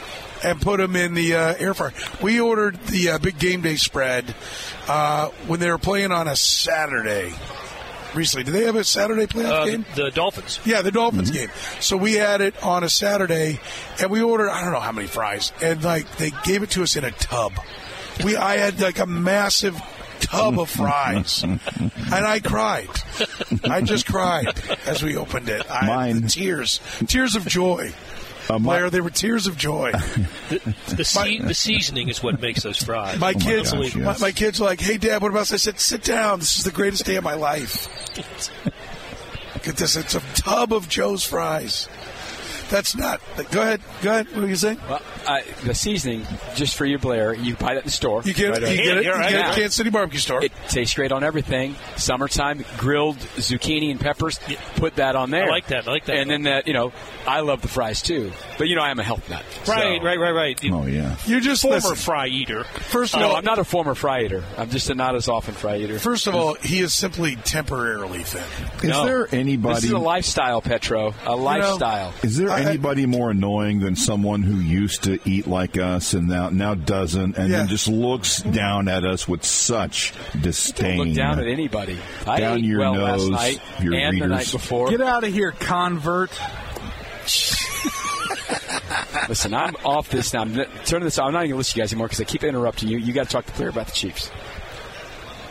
[0.45, 1.95] And put them in the uh, air fryer.
[2.23, 4.35] We ordered the uh, big game day spread
[4.87, 7.33] uh, when they were playing on a Saturday
[8.15, 8.45] recently.
[8.45, 9.87] Do they have a Saturday playoff uh, game?
[9.95, 10.61] the Dolphins.
[10.65, 11.49] Yeah, the Dolphins game.
[11.81, 13.61] So we had it on a Saturday,
[14.01, 16.83] and we ordered I don't know how many fries, and like they gave it to
[16.83, 17.53] us in a tub.
[18.23, 19.81] We I had like a massive
[20.21, 21.61] tub of fries, and
[22.13, 22.89] I cried.
[23.65, 25.65] I just cried as we opened it.
[25.71, 26.27] I, Mine.
[26.29, 27.93] tears, tears of joy.
[28.49, 29.93] Uh, my- Blair, they were tears of joy.
[30.49, 33.19] The, the, se- the seasoning is what makes those fries.
[33.19, 34.21] My kids, gosh, my, yes.
[34.21, 36.39] my kids are like, "Hey, Dad, what about?" this?" I said, "Sit down.
[36.39, 37.89] This is the greatest day of my life."
[39.55, 39.97] Look at this.
[39.97, 41.89] It's a tub of Joe's fries.
[42.71, 43.21] That's not.
[43.51, 43.81] Go ahead.
[44.03, 44.29] Go ahead.
[44.29, 44.79] What are you saying?
[44.89, 48.23] Well, uh, the seasoning, just for you, Blair, you buy that in the store.
[48.25, 49.05] You get, Right you get it.
[49.05, 49.31] You You're right.
[49.31, 49.49] get it Yeah.
[49.51, 50.45] at Kansas City Barbecue Store.
[50.45, 51.75] It tastes great on everything.
[51.97, 54.39] Summertime, grilled zucchini and peppers.
[54.77, 55.45] Put that on there.
[55.47, 55.87] I like that.
[55.89, 56.17] I like that.
[56.17, 56.93] And then that, you know,
[57.27, 58.33] I love the fries too.
[58.59, 59.45] But you know, I am a health nut.
[59.67, 60.63] right, so- right, right, right.
[60.63, 61.17] You- Oh yeah.
[61.27, 62.65] You're just a Former listen, fry eater.
[62.65, 64.45] First of No, all, I'm not a former fry eater.
[64.59, 65.99] I'm just a not as often fry eater.
[65.99, 68.43] First of all, he is simply temporarily thin.
[68.83, 69.05] Is No.
[69.05, 69.75] there anybody?
[69.77, 71.15] This is a lifestyle, Petro.
[71.25, 72.13] A lifestyle.
[72.23, 76.29] Is there I- anybody more annoying than someone who used to eat like us and
[76.29, 77.59] now now doesn't, and Yeah.
[77.59, 80.99] then just looks down at us with such disdain?
[80.99, 81.99] Look down at anybody.
[82.27, 84.91] I Down ate your well nose, last night your and the night before.
[84.91, 86.31] Get out of here, convert.
[89.29, 90.43] Listen, I'm off this now.
[90.43, 91.19] I'm n- turning this.
[91.19, 91.27] off.
[91.27, 92.99] I'm not even going to listen to you guys anymore because I keep interrupting you.
[92.99, 94.29] You got to talk to Blair about the Chiefs.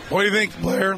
[0.09, 0.97] What do you think, Blair?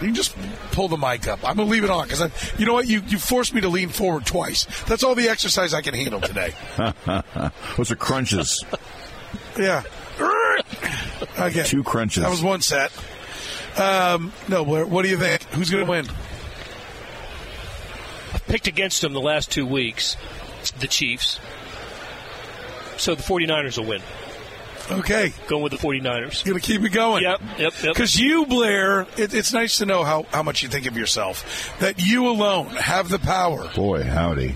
[0.00, 0.36] You can just
[0.72, 1.40] pull the mic up.
[1.48, 2.86] I'm gonna leave it on because you know what?
[2.86, 4.66] You you forced me to lean forward twice.
[4.84, 6.54] That's all the exercise I can handle today.
[7.76, 8.64] Those are crunches.
[9.58, 9.82] Yeah.
[11.38, 11.62] Okay.
[11.62, 12.24] Two crunches.
[12.24, 12.90] That was one set.
[13.78, 15.44] Um, no, Blair, what do you think?
[15.50, 16.06] Who's going to win?
[18.34, 20.16] I've picked against them the last two weeks,
[20.80, 21.38] the Chiefs.
[22.96, 24.02] So the 49ers will win.
[24.90, 25.32] Okay.
[25.48, 26.44] Going with the 49ers.
[26.44, 27.22] Going to keep it going.
[27.22, 27.94] Yep, yep, yep.
[27.94, 31.76] Because you, Blair, it, it's nice to know how, how much you think of yourself.
[31.80, 34.54] That you alone have the power Boy, howdy.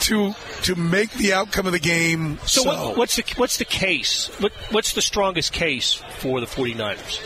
[0.00, 2.38] to to make the outcome of the game.
[2.46, 4.28] So, So, what, what's the what's the case?
[4.40, 7.20] What, what's the strongest case for the 49ers?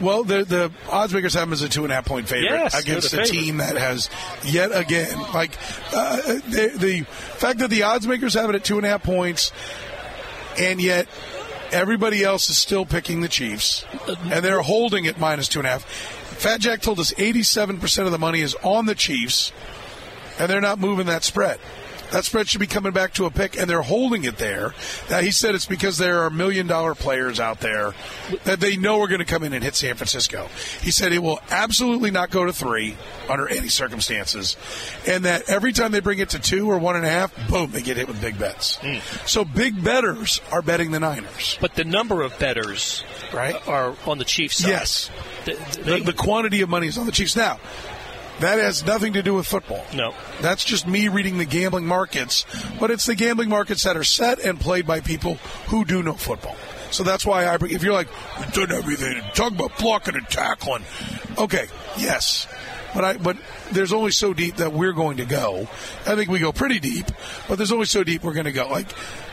[0.00, 2.50] Well, the the odds makers have them as a two and a half point favorite
[2.50, 3.40] Yes, against the a favorite.
[3.40, 4.10] team that has
[4.44, 5.56] yet again like
[5.92, 7.00] uh, the, the
[7.38, 9.52] fact that the odds makers have it at two and a half points,
[10.58, 11.06] and yet
[11.72, 13.84] everybody else is still picking the Chiefs,
[14.30, 15.84] and they're holding it minus two and a half.
[15.84, 19.52] Fat Jack told us eighty seven percent of the money is on the Chiefs,
[20.38, 21.58] and they're not moving that spread.
[22.12, 24.74] That spread should be coming back to a pick, and they're holding it there.
[25.10, 27.94] Now, he said it's because there are million dollar players out there
[28.44, 30.48] that they know are going to come in and hit San Francisco.
[30.82, 32.96] He said it will absolutely not go to three
[33.28, 34.56] under any circumstances,
[35.06, 37.70] and that every time they bring it to two or one and a half, boom,
[37.72, 38.76] they get hit with big bets.
[38.80, 38.98] Hmm.
[39.26, 41.58] So big betters are betting the Niners.
[41.60, 43.02] But the number of betters
[43.34, 43.56] Right.
[43.66, 44.68] are on the Chiefs side.
[44.70, 45.10] Yes.
[45.44, 47.34] Th- The, they- the quantity of money is on the Chiefs.
[47.36, 47.58] Now,
[48.40, 49.84] that has nothing to do with football.
[49.94, 50.14] no.
[50.40, 52.44] That's just me reading the gambling markets,
[52.78, 55.34] but it's the gambling markets that are set and played by people
[55.68, 56.56] who do know football.
[56.90, 57.56] So that's why I.
[57.60, 60.84] If you're like, we've done everything, talk about blocking and tackling.
[61.36, 61.66] Okay,
[61.98, 62.46] yes,
[62.94, 63.16] but I.
[63.16, 63.36] But
[63.72, 65.68] there's only so deep that we're going to go.
[66.06, 67.06] I think we go pretty deep,
[67.48, 68.68] but there's only so deep we're going to go.
[68.68, 68.86] Like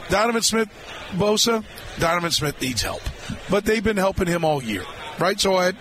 [0.10, 0.70] Donovan Smith,
[1.12, 1.64] Bosa,
[2.00, 3.02] Donovan Smith needs help,
[3.50, 4.84] but they've been helping him all year,
[5.20, 5.40] right?
[5.40, 5.74] So I.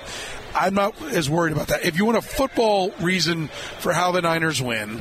[0.55, 1.85] I'm not as worried about that.
[1.85, 5.01] If you want a football reason for how the Niners win,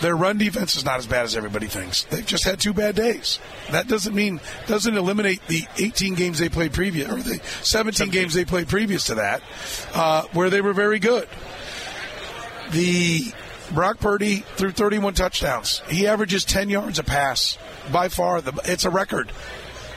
[0.00, 2.04] their run defense is not as bad as everybody thinks.
[2.04, 3.38] They've just had two bad days.
[3.70, 8.34] That doesn't mean doesn't eliminate the 18 games they played previous or the 17 games
[8.34, 9.42] they played previous to that,
[9.94, 11.28] uh, where they were very good.
[12.72, 13.32] The
[13.72, 15.80] Brock Purdy threw 31 touchdowns.
[15.88, 17.56] He averages 10 yards a pass.
[17.92, 19.32] By far, the, it's a record.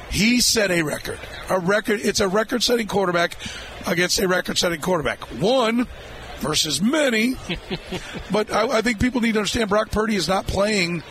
[0.10, 1.20] He set a record.
[1.50, 2.00] A record.
[2.02, 3.36] It's a record-setting quarterback
[3.88, 5.20] against a record-setting quarterback.
[5.42, 5.88] One
[6.40, 7.36] versus many.
[8.32, 11.04] but I, I think people need to understand Brock Purdy is not playing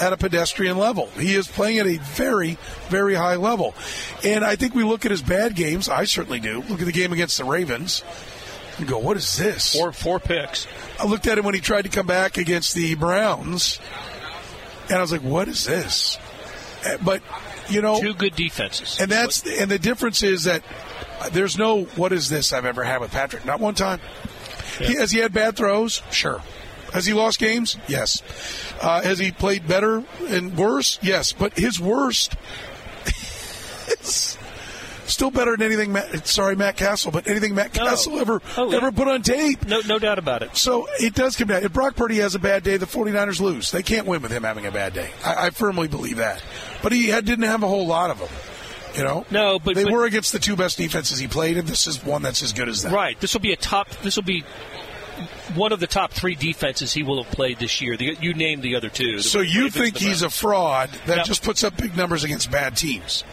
[0.00, 1.06] at a pedestrian level.
[1.18, 2.56] He is playing at a very,
[2.88, 3.74] very high level.
[4.24, 5.88] And I think we look at his bad games.
[5.88, 6.62] I certainly do.
[6.68, 8.04] Look at the game against the Ravens
[8.78, 9.74] and go, what is this?
[9.74, 10.66] Four, four picks.
[11.00, 13.80] I looked at him when he tried to come back against the Browns,
[14.88, 16.18] and I was like, what is this?
[16.86, 17.22] Uh, But,
[17.68, 18.00] you know.
[18.00, 18.98] Two good defenses.
[19.00, 20.62] And that's and the difference is that
[21.32, 23.44] there's no what is this I've ever had with Patrick.
[23.44, 24.00] Not one time.
[24.78, 26.02] He, has he had bad throws?
[26.12, 26.40] Sure.
[26.92, 27.76] Has he lost games?
[27.88, 28.22] Yes.
[28.80, 30.98] Uh, has he played better and worse?
[31.02, 31.32] Yes.
[31.32, 32.34] But his worst
[34.00, 34.38] is
[35.06, 35.92] still better than anything.
[35.92, 37.84] Matt, sorry, Matt Cassel, but anything Matt No.
[37.84, 38.76] Castle ever Oh, yeah.
[38.78, 39.66] ever put on tape.
[39.66, 40.56] No, no doubt about it.
[40.56, 41.62] So it does come down.
[41.64, 43.70] If Brock Purdy has a bad day, the 49ers lose.
[43.70, 45.10] They can't win with him having a bad day.
[45.24, 46.42] I, I firmly believe that.
[46.82, 48.28] But he had, didn't have a whole lot of them.
[48.96, 51.68] You know, No, but- they but- were against the two best defenses he played, and
[51.68, 52.92] this is one that's as good as that.
[52.92, 53.18] Right.
[53.20, 53.88] This will be a top.
[54.02, 54.44] This will be
[55.54, 57.96] one of the top three defenses he will have played this year.
[57.96, 59.18] The, you named the other two.
[59.20, 63.24] So you think he's a fraud that just puts up big numbers against bad teams?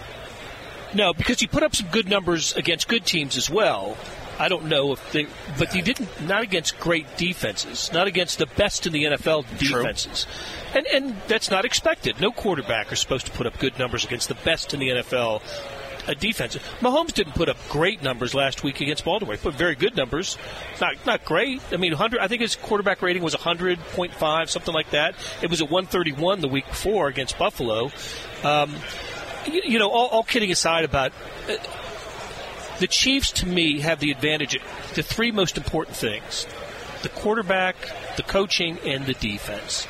[0.94, 1.14] no?
[1.14, 3.98] Because he put up some good numbers against good teams as well.
[4.38, 6.10] I don't know if they, but he didn't.
[6.28, 7.92] Not against great defenses.
[7.94, 10.28] Not against the best in the NFL defenses.
[10.74, 12.20] And and that's not expected.
[12.20, 15.42] No quarterback is supposed to put up good numbers against the best in the NFL.
[16.08, 16.56] A defense.
[16.82, 19.34] Mahomes didn't put up great numbers last week against Baltimore.
[19.34, 20.38] He put very good numbers,
[20.80, 21.62] not not great.
[21.72, 22.20] I mean, 100.
[22.20, 25.16] I think his quarterback rating was 100.5, something like that.
[25.42, 27.90] It was at 131 the week before against Buffalo.
[28.44, 28.76] Um,
[29.48, 31.12] you, you know, all, all kidding aside about
[31.50, 31.56] uh,
[32.80, 34.60] the Chiefs, to me, have the advantage.
[34.94, 36.46] The three most important things:
[37.02, 37.76] the quarterback,
[38.18, 39.88] the coaching, and the defense.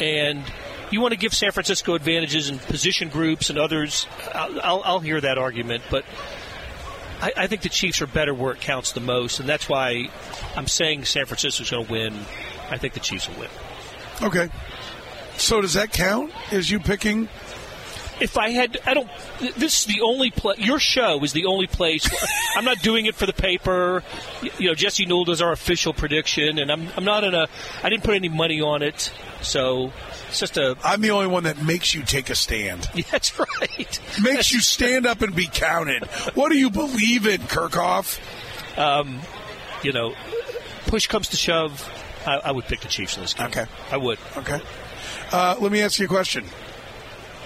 [0.00, 0.42] And
[0.90, 4.06] you want to give San Francisco advantages in position groups and others.
[4.34, 6.04] I'll, I'll, I'll hear that argument, but
[7.20, 10.08] I, I think the Chiefs are better where it counts the most, and that's why
[10.54, 12.14] I'm saying San Francisco's going to win.
[12.70, 13.50] I think the Chiefs will win.
[14.22, 14.48] Okay.
[15.38, 16.32] So does that count?
[16.50, 17.28] Is you picking?
[18.18, 19.08] If I had, I don't.
[19.56, 20.58] This is the only place.
[20.58, 22.08] Your show is the only place.
[22.56, 24.02] I'm not doing it for the paper.
[24.58, 27.46] You know, Jesse Newell does our official prediction, and I'm, I'm not in a.
[27.82, 29.92] I didn't put any money on it, so
[30.28, 30.76] it's just a.
[30.82, 32.88] I'm the only one that makes you take a stand.
[32.96, 34.00] Yeah, that's right.
[34.22, 36.04] Makes you stand up and be counted.
[36.34, 38.18] What do you believe in, Kerkhoff?
[38.78, 39.20] Um,
[39.82, 40.14] you know,
[40.86, 41.86] push comes to shove,
[42.26, 43.48] I, I would pick the Chiefs in this game.
[43.48, 43.66] Okay.
[43.90, 44.18] I would.
[44.36, 44.60] Okay.
[45.30, 46.46] Uh, let me ask you a question.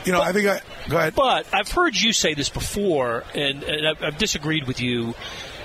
[0.04, 1.14] You know, I think I go ahead.
[1.14, 5.14] But I've heard you say this before, and, and I've, I've disagreed with you.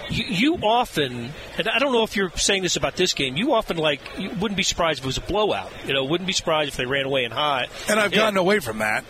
[0.10, 0.26] you.
[0.26, 3.38] You often, and I don't know if you're saying this about this game.
[3.38, 5.71] You often like you wouldn't be surprised if it was a blowout.
[5.86, 7.67] You know, wouldn't be surprised if they ran away and high.
[7.89, 9.06] And I've gotten away from that.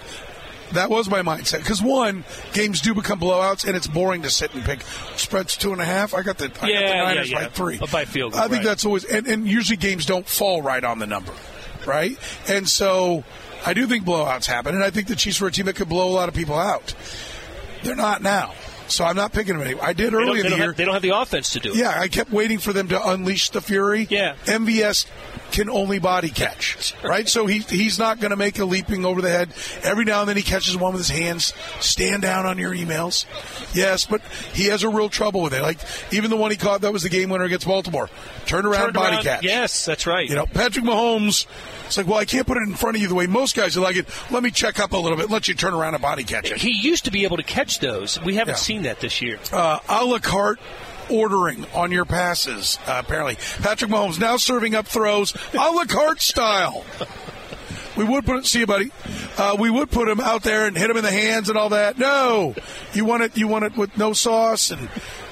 [0.72, 1.60] That was my mindset.
[1.60, 4.82] Because one, games do become blowouts, and it's boring to sit and pick
[5.16, 6.16] spreads two and a half.
[6.16, 7.40] I got the, I got the Yeah, yeah, Niners yeah.
[7.40, 7.78] by three.
[7.78, 8.66] By field goal, I think right.
[8.66, 11.34] that's always, and, and usually games don't fall right on the number,
[11.86, 12.18] right?
[12.50, 13.24] And so
[13.66, 15.90] I do think blowouts happen, and I think the Chiefs were a team that could
[15.90, 16.94] blow a lot of people out.
[17.84, 18.54] They're not now.
[18.88, 19.84] So I'm not picking them anymore.
[19.84, 20.68] I did early in the year.
[20.68, 21.78] have, they don't have the offense to do it.
[21.78, 24.06] Yeah, I kept waiting for them to unleash the fury.
[24.10, 24.36] Yeah.
[24.46, 25.08] MVS
[25.56, 27.28] can only body catch, right?
[27.30, 29.50] So he he's not going to make a leaping over the head.
[29.84, 31.54] Every now and then he catches one with his hands.
[31.80, 33.26] Stand down on your emails.
[33.74, 34.22] Yes, but
[34.54, 35.62] he has a real trouble with it.
[35.62, 35.80] Like
[36.12, 38.10] even the one he caught that was the game winner against Baltimore.
[38.46, 39.44] Turn around Turned body around- catch.
[39.44, 40.28] Yes, that's right.
[40.30, 41.46] You know, Patrick Mahomes.
[41.86, 43.78] It's like, well, I can't put it in front of you the way most guys
[43.78, 44.08] are like it.
[44.32, 45.30] Let me check up a little bit.
[45.30, 46.58] Let you turn around and body catch it.
[46.58, 48.20] He used to be able to catch those.
[48.22, 48.60] We haven't Yeah.
[48.60, 49.40] seen that this year.
[49.54, 50.60] uh, a la carte
[51.10, 53.36] ordering on your passes, uh, apparently.
[53.62, 56.84] Patrick Mahomes now serving up throws a la carte style.
[57.98, 58.92] We would put it, see you, buddy.
[59.38, 61.70] Uh, we would put him out there and hit him in the hands and all
[61.70, 61.98] that.
[61.98, 62.54] No,
[62.94, 63.38] you want it.
[63.38, 64.90] You want it with no sauce, and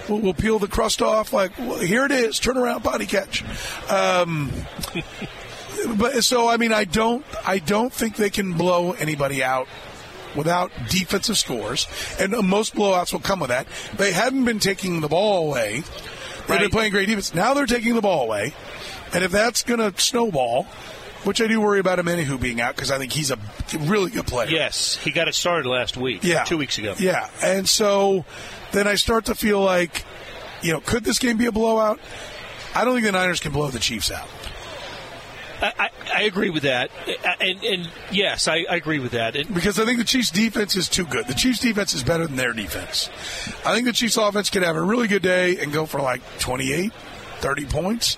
[0.08, 1.34] we'll, we'll peel the crust off.
[1.34, 2.40] Like well, here it is.
[2.40, 3.44] Turn around, body catch.
[3.90, 4.50] Um,
[5.98, 7.26] but so I mean, I don't.
[7.46, 9.68] I don't think they can blow anybody out
[10.36, 11.88] without defensive scores,
[12.20, 13.68] and most blowouts will come with that.
[13.98, 15.84] They haven't been taking the ball away.
[16.48, 17.34] They've been playing great defense.
[17.34, 18.54] Now they're taking the ball away,
[19.14, 20.64] and if that's going to snowball,
[21.24, 23.40] which I do worry about Omenihu being out because I think he's a
[23.80, 24.50] really good player.
[24.50, 26.24] Yes, he got it started last week.
[26.24, 26.44] Yeah.
[26.44, 26.96] two weeks ago.
[27.00, 28.26] Yeah, and so
[28.72, 30.04] then I start to feel like,
[30.62, 32.00] you know, could this game be a blowout?
[32.76, 34.28] I don't think the Niners can blow the Chiefs out.
[35.62, 36.92] I, I, agree with that,
[37.40, 39.36] and, and yes, I, I agree with that.
[39.36, 41.28] And because I think the Chiefs' defense is too good.
[41.28, 43.10] The Chiefs' defense is better than their defense.
[43.66, 46.22] I think the Chiefs' offense could have a really good day and go for like
[46.40, 48.18] 28, 30 points,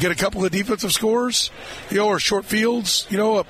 [0.00, 1.50] get a couple of defensive scores,
[1.90, 3.06] you know, or short fields.
[3.10, 3.44] You know, uh,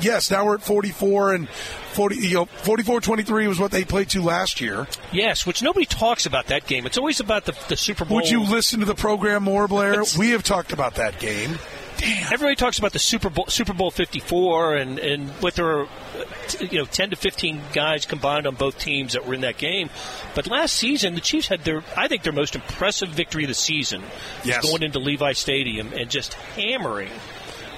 [0.00, 4.10] yes, now we're at 44 and 40, you know, 44 23 was what they played
[4.10, 4.86] to last year.
[5.12, 6.86] yes, which nobody talks about that game.
[6.86, 8.16] It's always about the, the Super Bowl.
[8.16, 10.04] Would you listen to the program more, Blair?
[10.18, 11.58] we have talked about that game.
[12.02, 15.88] Everybody talks about the Super Bowl, Super Bowl 54, and and what there are,
[16.60, 19.90] you know, 10 to 15 guys combined on both teams that were in that game.
[20.34, 23.54] But last season, the Chiefs had their, I think, their most impressive victory of the
[23.54, 24.02] season,
[24.44, 24.62] Yes.
[24.68, 27.10] going into Levi Stadium and just hammering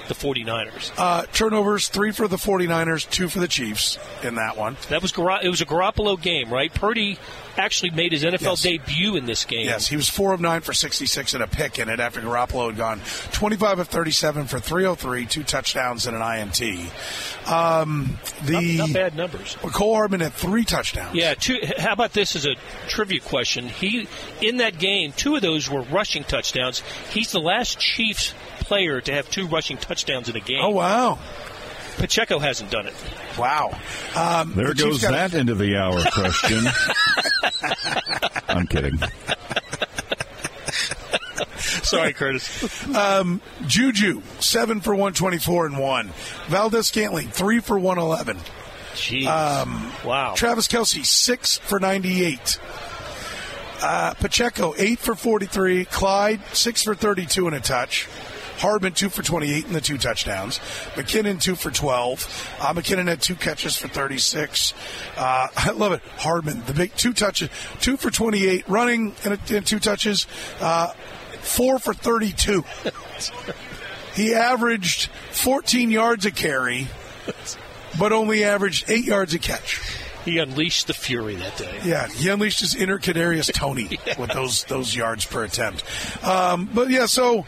[0.07, 0.91] the 49ers.
[0.97, 4.75] Uh, turnovers, three for the 49ers, two for the Chiefs in that one.
[4.89, 6.73] That was Gar- it was a Garoppolo game, right?
[6.73, 7.19] Purdy
[7.59, 8.61] actually made his NFL Yes.
[8.61, 9.65] debut in this game.
[9.65, 12.67] Yes, he was four of nine for 66 and a pick in it after Garoppolo
[12.67, 13.01] had gone
[13.33, 16.61] 25 of 37 for 303, two touchdowns and an INT.
[17.47, 19.57] Um, the Not, not bad numbers.
[19.61, 21.15] Cole Hardman had three touchdowns.
[21.15, 21.33] Yeah.
[21.33, 22.55] Two, how about this as a
[22.87, 23.67] trivia question?
[23.67, 24.07] He
[24.41, 26.79] in that game, two of those were rushing touchdowns.
[27.11, 30.59] He's the last Chiefs player to have two rushing touchdowns in a game.
[30.61, 31.17] Oh wow!
[31.97, 32.93] Pacheco hasn't done it.
[33.37, 33.77] Wow.
[34.15, 36.59] Um, There the goes got- that into the hour question.
[38.47, 38.99] I'm kidding.
[41.57, 42.87] Sorry, Curtis.
[42.95, 46.11] Um, Juju, seven for 124 and one.
[46.47, 48.37] Valdes-Scantling, three for 111.
[48.93, 49.27] Jeez.
[49.27, 50.33] Um, wow.
[50.35, 52.59] Travis Kelce, six for 98.
[53.81, 55.85] Uh, Pacheco, eight for 43.
[55.85, 58.07] Clyde, six for 32 and a touch.
[58.59, 60.59] Hardman, two for 28 and the two touchdowns.
[60.95, 62.57] McKinnon, two for 12.
[62.59, 64.73] Uh, McKinnon had two catches for 36.
[65.17, 66.01] Uh, I love it.
[66.17, 70.27] Hardman, the big two touches, two for 28, running and, two touches,
[70.59, 70.87] uh,
[71.39, 72.65] four for 32.
[74.13, 76.87] he averaged 14 yards a carry,
[77.97, 79.79] but only averaged eight yards a catch.
[80.25, 81.79] He unleashed the fury that day.
[81.85, 85.83] Yeah, he unleashed his inner Kadarius Toney with those those yards per attempt.
[86.23, 87.45] Um, but yeah, so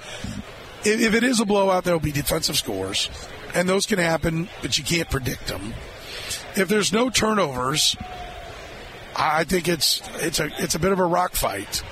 [0.85, 3.09] if, if it is a blowout, there will be defensive scores,
[3.53, 5.73] and those can happen, but you can't predict them.
[6.55, 7.95] If there's no turnovers,
[9.15, 11.83] I think it's it's a it's a bit of a rock fight.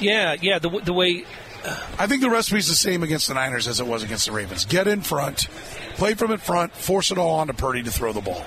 [0.00, 0.58] Yeah, yeah.
[0.58, 1.24] The, the way
[1.64, 4.32] uh, I think the recipe's the same against the Niners as it was against the
[4.32, 4.64] Ravens.
[4.64, 5.48] Get in front,
[5.94, 8.44] play from in front, force it all onto Purdy to throw the ball.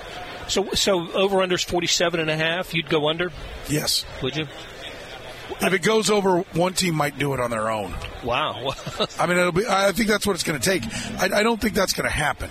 [0.48, 2.74] so so over unders 47 and a half.
[2.74, 3.32] You'd go under,
[3.68, 4.04] Yes.
[4.22, 4.46] would you?
[5.60, 7.94] If it goes over, one team might do it on their own.
[8.22, 8.72] Wow.
[9.18, 9.66] I mean, it'll be.
[9.66, 10.84] I think that's what it's going to take.
[11.20, 12.50] I, I don't think that's going to happen.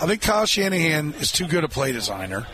[0.00, 2.46] I think Kyle Shanahan is too good a play designer,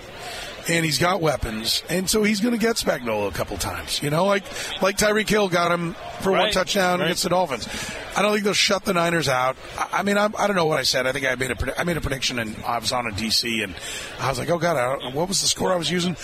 [0.69, 4.03] and he's got weapons, and so he's going to get Spagnuolo a couple times.
[4.03, 4.45] You know, like
[4.83, 7.07] like Tyreek Hill got him for one touchdown right.
[7.07, 7.69] against the Dolphins.
[8.17, 9.57] I don't think they'll shut the Niners out.
[9.79, 11.07] I, I mean, I, I don't know what I said.
[11.07, 13.63] I think I made a I made a prediction, and I was on a DC,
[13.63, 13.75] and
[14.19, 16.17] I was like, oh god, I don't, what was the score I was using?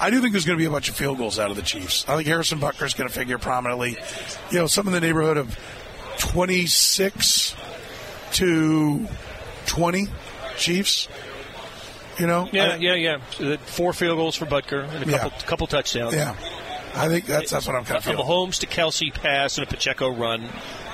[0.00, 1.62] I do think there's going to be a bunch of field goals out of the
[1.62, 2.04] Chiefs.
[2.08, 3.96] I think Harrison Butker is going to figure prominently.
[4.50, 5.58] You know, some in the neighborhood of
[6.18, 7.54] 26
[8.32, 9.06] to
[9.66, 10.06] 20
[10.56, 11.08] Chiefs.
[12.18, 12.48] You know?
[12.52, 12.94] Yeah, I- yeah,
[13.40, 13.56] yeah.
[13.66, 15.18] Four field goals for Butker and a Yeah.
[15.18, 16.14] couple couple touchdowns.
[16.14, 16.34] Yeah.
[16.94, 18.26] I think that's that's what I'm kind of A feeling.
[18.26, 20.48] Mahomes to Kelce pass and a Pacheco run.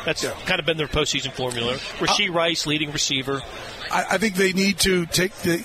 [0.05, 1.75] That's kind of been their postseason formula.
[1.99, 3.41] Rashee uh, Rice leading receiver.
[3.91, 5.65] I, I think they need to take the.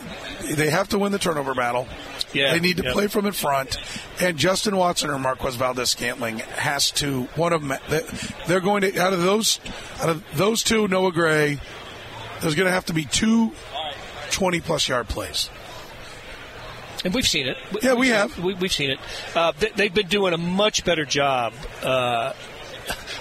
[0.56, 1.88] They have to win the turnover battle.
[2.34, 2.94] Yeah, they need to yeah.
[2.94, 3.78] play from in front,
[4.22, 7.78] and Justin Watson or Marquez Valdes-Scantling has to one of them.
[7.90, 8.06] they-
[8.48, 9.60] They're going to out of those
[10.02, 11.60] out of those two Noah Gray.
[12.42, 13.52] There's going to have to be two
[14.32, 15.50] 20 plus yard plays.
[17.04, 17.58] And we've seen it.
[17.82, 18.38] Yeah, we We've- have.
[18.40, 19.00] We, we've seen it.
[19.36, 21.54] Uh, they, they've been doing a much better job.
[21.82, 22.34] Uh,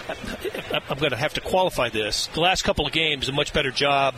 [0.88, 2.26] I'm going to have to qualify this.
[2.28, 4.16] The last couple of games, a much better job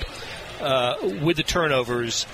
[0.61, 2.27] uh, with the turnovers,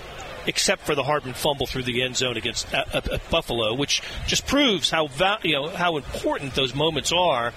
[0.47, 4.03] except for the Hardman fumble through the end zone against uh, uh, uh, Buffalo, which
[4.27, 7.53] just proves how val- you know how important those moments are.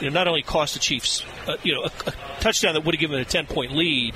[0.00, 2.94] You know, not only cost the Chiefs, uh, you know, a, a touchdown that would
[2.94, 4.14] have given a 10 point lead,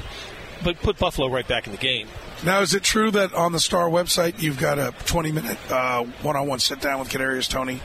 [0.62, 2.08] but put Buffalo right back in the game.
[2.44, 6.04] Now, is it true that on the Star website you've got a 20 minute uh,
[6.22, 7.80] one-on-one sit down with Kadarius Toney?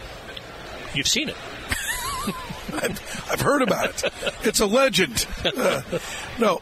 [0.93, 1.35] You've seen it.
[2.73, 4.13] I've, I've heard about it.
[4.43, 5.25] It's a legend.
[5.43, 5.81] Uh,
[6.39, 6.61] no,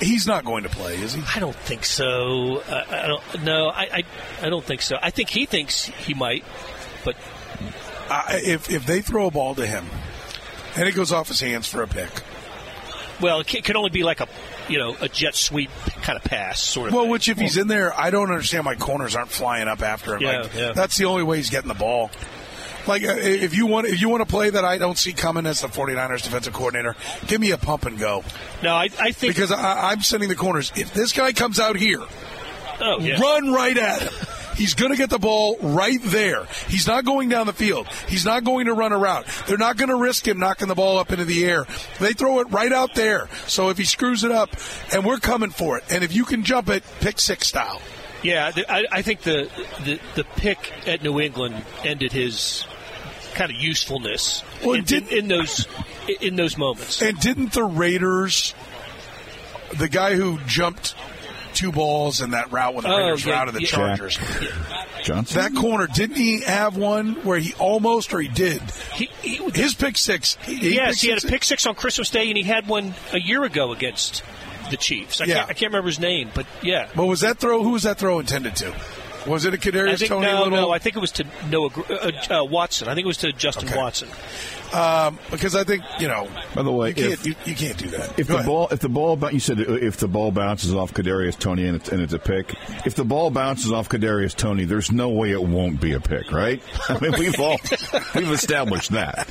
[0.00, 1.22] he's not going to play, is he?
[1.34, 2.58] I don't think so.
[2.68, 3.44] Uh, I don't.
[3.44, 4.02] No, I, I.
[4.42, 4.96] I don't think so.
[5.00, 6.44] I think he thinks he might,
[7.04, 7.16] but
[8.08, 9.86] Uh, if if they throw a ball to him
[10.76, 12.10] and it goes off his hands for a pick,
[13.20, 14.26] well, it can, can only be like a,
[14.68, 15.70] you know, a jet sweep
[16.02, 16.94] kind of pass, sort of.
[16.94, 17.10] well, thing.
[17.12, 20.22] which if he's in there, I don't understand why corners aren't flying up after him.
[20.22, 20.72] Yeah, like, yeah.
[20.72, 22.10] That's the only way he's getting the ball.
[22.86, 25.46] Like uh, if you want if you want to play that I don't see coming
[25.46, 28.24] as the 49ers defensive coordinator, give me a pump and go.
[28.62, 30.72] No, I, I think because I, I'm sending the corners.
[30.76, 32.02] If this guy comes out here,
[32.82, 33.20] Oh, yeah.
[33.20, 34.12] run right at him.
[34.56, 36.44] He's going to get the ball right there.
[36.68, 37.86] He's not going down the field.
[38.08, 39.26] He's not going to run a route.
[39.46, 41.66] They're not going to risk him knocking the ball up into the air.
[41.98, 43.28] They throw it right out there.
[43.46, 44.50] So if he screws it up,
[44.92, 47.80] and we're coming for it, and if you can jump it, pick six style.
[48.22, 49.48] Yeah, I, I think the,
[49.84, 52.66] the the pick at New England ended his
[53.34, 55.66] kind of usefulness Well, in, did- in, in those
[56.20, 57.00] in those moments.
[57.02, 58.54] And didn't the Raiders
[59.78, 60.94] the guy who jumped
[61.54, 63.66] two balls in that route when the Oh, Raiders yeah, routed the yeah.
[63.68, 64.18] Chargers.
[65.04, 65.40] Johnson.
[65.40, 68.60] That corner didn't he have one where he almost or he did?
[68.94, 70.36] He, he, His pick six.
[70.44, 73.18] He, yes, he had a pick six on Christmas Day, and he had one a
[73.20, 74.22] year ago against
[74.70, 75.20] the Chiefs.
[75.20, 75.34] I, Yeah.
[75.36, 76.88] can't, I can't remember his name, but yeah.
[76.94, 77.62] But was that throw?
[77.62, 78.74] Who was that throw intended to?
[79.26, 80.58] Was it a Kadarius think, Toney no, Little?
[80.58, 82.88] no, I think it was to Noah Gr- uh, uh, Watson.
[82.88, 83.76] I think it was to Justin Okay.
[83.78, 84.08] Watson.
[84.72, 86.28] Um, because I think you know.
[86.54, 88.18] By the way, you can't, if- you, you can't do that.
[88.20, 88.46] If Go the ahead.
[88.46, 91.88] ball, if the ball, you said if the ball bounces off Kadarius Toney and it's,
[91.90, 92.54] and it's a pick.
[92.86, 96.30] If the ball bounces off Kadarius Toney, there's no way it won't be a pick,
[96.30, 96.62] right?
[96.88, 97.58] I mean, we've all
[98.14, 99.28] we've established that.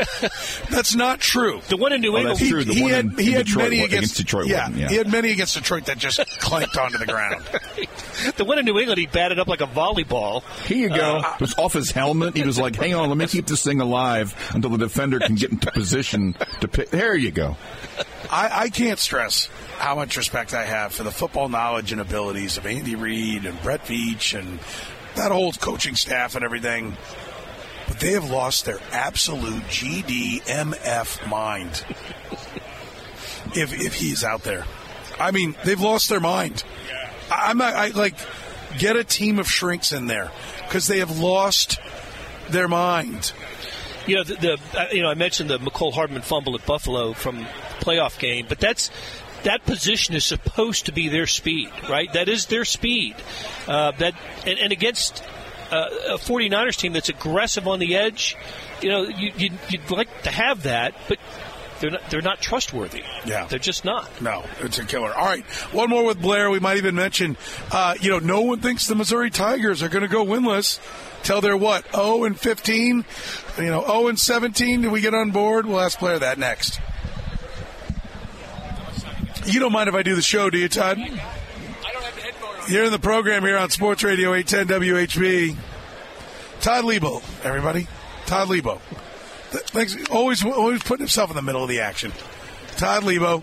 [0.70, 1.60] That's not true.
[1.68, 2.64] The one in New Oh, England, that's true.
[2.64, 4.76] The he one had, in- he in had Detroit many against, against Detroit Yeah, wasn't,
[4.78, 4.88] yeah.
[4.88, 7.44] he had many against Detroit that just clanked onto the ground.
[8.36, 10.42] the one in New England, he batted up like a volleyball.
[10.66, 11.16] Here you go.
[11.18, 12.36] Uh, it was off his helmet.
[12.36, 15.34] He was like, "Hang on, let me keep this thing alive until the defender can
[15.34, 17.56] get into position to pick." There you go.
[18.30, 19.48] I, I can't stress
[19.78, 23.60] how much respect I have for the football knowledge and abilities of Andy Reid and
[23.62, 24.58] Brett Veach and
[25.16, 26.96] that whole coaching staff and everything.
[27.90, 31.84] But they have lost their absolute GDMF mind.
[33.56, 34.64] if if he's out there,
[35.18, 36.62] I mean, they've lost their mind.
[37.32, 37.74] I'm not.
[37.74, 38.14] I like
[38.78, 40.30] get a team of shrinks in there
[40.66, 41.80] because they have lost
[42.50, 43.32] their mind.
[44.06, 47.12] You know, the, the uh, you know, I mentioned the Mecole Hardman fumble at Buffalo
[47.12, 47.44] from the
[47.80, 48.92] playoff game, but that's
[49.42, 52.12] that position is supposed to be their speed, right?
[52.12, 53.16] That is their speed.
[53.66, 54.14] Uh, that
[54.46, 55.24] and, and against
[55.70, 58.36] a 49ers team that's aggressive on the edge,
[58.80, 61.18] you know, you, you'd, you'd like to have that, but
[61.80, 63.02] they're not they're not trustworthy.
[63.24, 63.46] Yeah.
[63.46, 64.20] they're just not.
[64.20, 65.12] No, it's a killer.
[65.14, 66.50] All right, one more with Blair.
[66.50, 67.36] We might even mention,
[67.72, 70.78] uh, you know, no one thinks the Missouri Tigers are going to go winless
[71.22, 73.04] till they're what, 0 and 15,
[73.58, 74.82] you know, 0 and 17.
[74.82, 75.66] Do we get on board?
[75.66, 76.78] We'll ask Blair that next.
[79.46, 80.98] You don't mind if I do the show, do you, Todd?
[82.70, 85.56] You're in the program here on Sports Radio 810 WHB.
[86.60, 87.88] Todd Leabo, everybody.
[88.26, 88.78] Todd Leabo.
[89.72, 89.96] Thanks.
[90.08, 92.12] Always, always putting himself in the middle of the action.
[92.80, 93.42] Todd Leabo.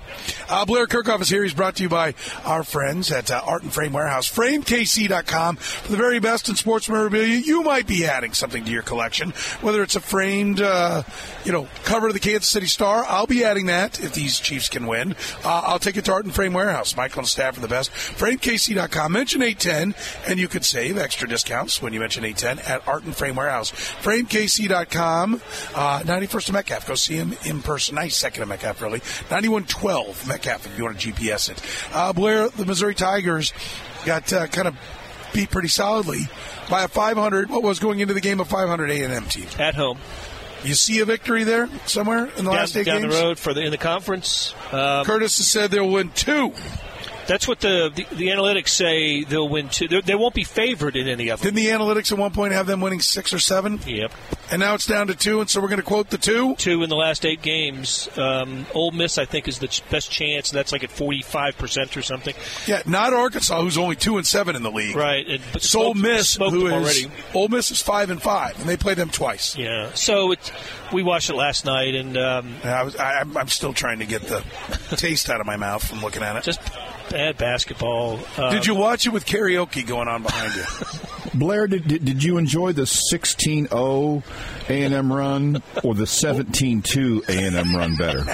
[0.49, 1.43] Uh, Blair Kerkhoff is here.
[1.43, 4.27] He's brought to you by our friends at uh, Art and Frame Warehouse.
[4.27, 7.35] FrameKC.com for the very best in sports memorabilia.
[7.35, 11.03] You might be adding something to your collection, whether it's a framed, uh,
[11.45, 13.05] you know, cover of the Kansas City Star.
[13.07, 15.15] I'll be adding that if these Chiefs can win.
[15.45, 16.97] Uh, I'll take it to Art and Frame Warehouse.
[16.97, 17.91] Michael and staff are the best.
[17.91, 19.11] FrameKC.com.
[19.11, 19.93] Mention 810
[20.27, 23.69] and you could save extra discounts when you mention 810 at Art and Frame Warehouse.
[23.69, 25.35] FrameKC.com.
[25.75, 26.87] Uh, 91st of Metcalf.
[26.87, 27.93] Go see him in person.
[27.93, 29.01] Nice second of Metcalf, really.
[29.29, 31.61] 9112 Metcalf if you want to GPS it.
[31.93, 33.53] Uh, Blair, the Missouri Tigers
[34.05, 34.75] got uh, kind of
[35.33, 36.21] beat pretty solidly
[36.69, 37.49] by a 500.
[37.49, 39.99] What was going into the game a 500 A&M team at home.
[40.63, 43.15] You see a victory there somewhere in the down, last eight down games.
[43.15, 44.55] the road for the in the conference.
[44.71, 46.53] Um, Curtis has said they'll win two.
[47.27, 49.23] That's what the, the the analytics say.
[49.23, 49.87] They'll win two.
[49.87, 51.53] They're, they won't be favored in any of them.
[51.53, 53.79] Didn't the analytics at one point have them winning six or seven?
[53.85, 54.11] Yep.
[54.49, 56.55] And now it's down to two, and so we're going to quote the two.
[56.55, 58.07] Two in the last eight games.
[58.17, 60.51] Um, Ole Miss, I think, is the ch- best chance.
[60.51, 62.33] And that's like at forty five percent or something.
[62.65, 64.95] Yeah, not Arkansas, who's only two and seven in the league.
[64.95, 65.27] Right.
[65.27, 67.07] And, but Ole smoked- Miss, who is.
[67.33, 69.57] Ole Miss is five and five, and they played them twice.
[69.57, 69.91] Yeah.
[69.95, 70.49] So it's,
[70.93, 74.05] we watched it last night, and um, I was, I, I'm- I'm still trying to
[74.05, 74.43] get the
[74.95, 76.43] taste out of my mouth from looking at it.
[76.43, 76.61] Just
[77.09, 78.19] bad basketball.
[78.37, 80.63] Um, Did you watch it with karaoke going on behind you?
[81.33, 84.23] Blair, did, did, did you enjoy the 16-0
[84.69, 88.25] A&M run or the 17-2 A&M run better?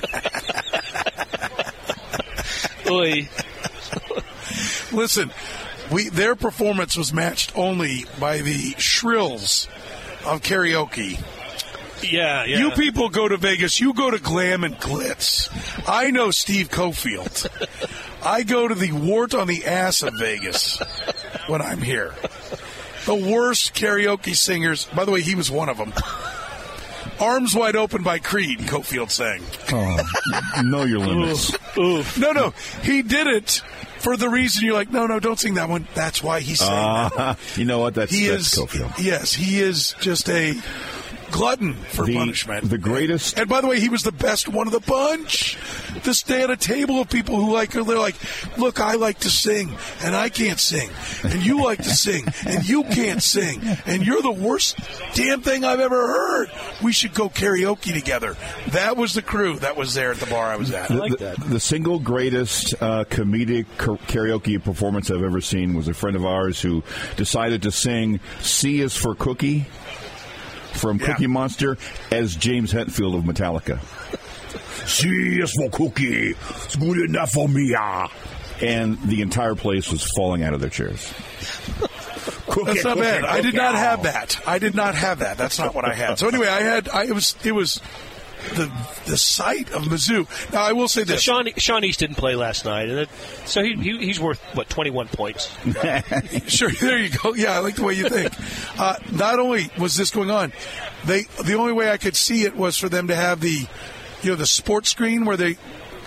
[2.90, 3.28] Oy.
[4.92, 5.32] Listen,
[5.92, 9.68] we their performance was matched only by the shrills
[10.26, 11.20] of karaoke.
[12.04, 12.58] Yeah, yeah.
[12.60, 15.50] You people go to Vegas, you go to Glam and Glitz.
[15.88, 17.48] I know Steve Cofield.
[18.26, 20.80] I go to the wart on the ass of Vegas
[21.48, 22.14] when I'm here.
[23.06, 24.86] The worst karaoke singers.
[24.96, 25.94] By the way, he was one of them.
[27.20, 29.42] Arms Wide Open by Creed, Cofield sang.
[29.72, 31.52] Oh, know your limits.
[31.78, 33.62] No, no, he did it
[34.00, 35.88] for the reason you're like, no, no, don't sing that one.
[35.94, 37.18] That's why he sang that.
[37.18, 37.94] Uh, you know what?
[37.94, 38.94] That's, he that's is Cofield.
[39.04, 40.54] yes he is just a
[41.34, 42.70] glutton for The- punishment.
[42.70, 45.58] the greatest- and by the way he was the best one of the bunch.
[46.04, 48.16] To stay at a table of people who like they're like
[48.58, 49.74] look i like to sing
[50.04, 50.90] and i can't sing
[51.24, 54.78] and you like to sing and you can't sing and you're the worst
[55.14, 56.50] damn thing i've ever heard.
[56.82, 58.36] We should go karaoke together.
[58.72, 60.88] That was the crew that was there at the bar i was at.
[60.90, 66.16] The, the- the single greatest uh, comedic karaoke performance I've ever seen was a friend
[66.16, 66.84] of ours who
[67.16, 69.66] decided to sing "C is for Cookie"
[70.74, 71.08] from Yeah.
[71.08, 71.78] Cookie Monster
[72.12, 73.80] as James Hetfield of Metallica.
[74.88, 76.32] See, it's for cookie.
[76.32, 77.74] It's good enough for me.
[77.78, 78.08] ah."
[78.62, 81.12] And the entire place was falling out of their chairs.
[82.48, 83.24] Cookie, That's not cookie, bad.
[83.26, 83.58] I did cookie.
[83.58, 84.40] not have that.
[84.48, 85.38] I did not have that.
[85.38, 86.20] That's not what I had.
[86.20, 86.88] So anyway, I had.
[86.88, 87.36] I, it was.
[87.44, 87.82] It was
[88.56, 88.72] the
[89.06, 90.28] the sight of Mizzou.
[90.54, 91.22] Now I will say So this.
[91.22, 93.10] Sean, Sean East didn't play last night, and it,
[93.46, 95.50] so he, he he's worth what twenty one points.
[96.48, 97.34] sure, there you go.
[97.34, 98.34] Yeah, I like the way you think.
[98.76, 100.52] Uh, not only was this going on,
[101.06, 103.68] they the only way I could see it was for them to have the,
[104.24, 105.58] you know, the sports screen where they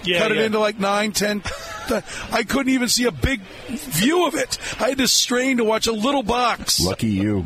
[0.02, 1.42] Yeah, cut it into like nine, ten.
[2.32, 4.58] I couldn't even see a big view of it.
[4.80, 6.80] I had to strain to watch a little box.
[6.80, 7.44] Lucky you.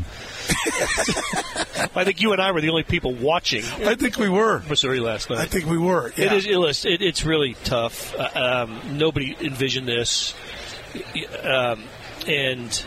[1.95, 3.65] I think you and I were the only people watching.
[3.85, 5.39] I think we were Missouri last night.
[5.39, 6.13] I think we were.
[6.17, 6.27] Yeah.
[6.35, 8.15] It, is- it, it's really tough.
[8.15, 10.35] Uh, um, nobody envisioned this,
[11.43, 11.83] um,
[12.27, 12.85] and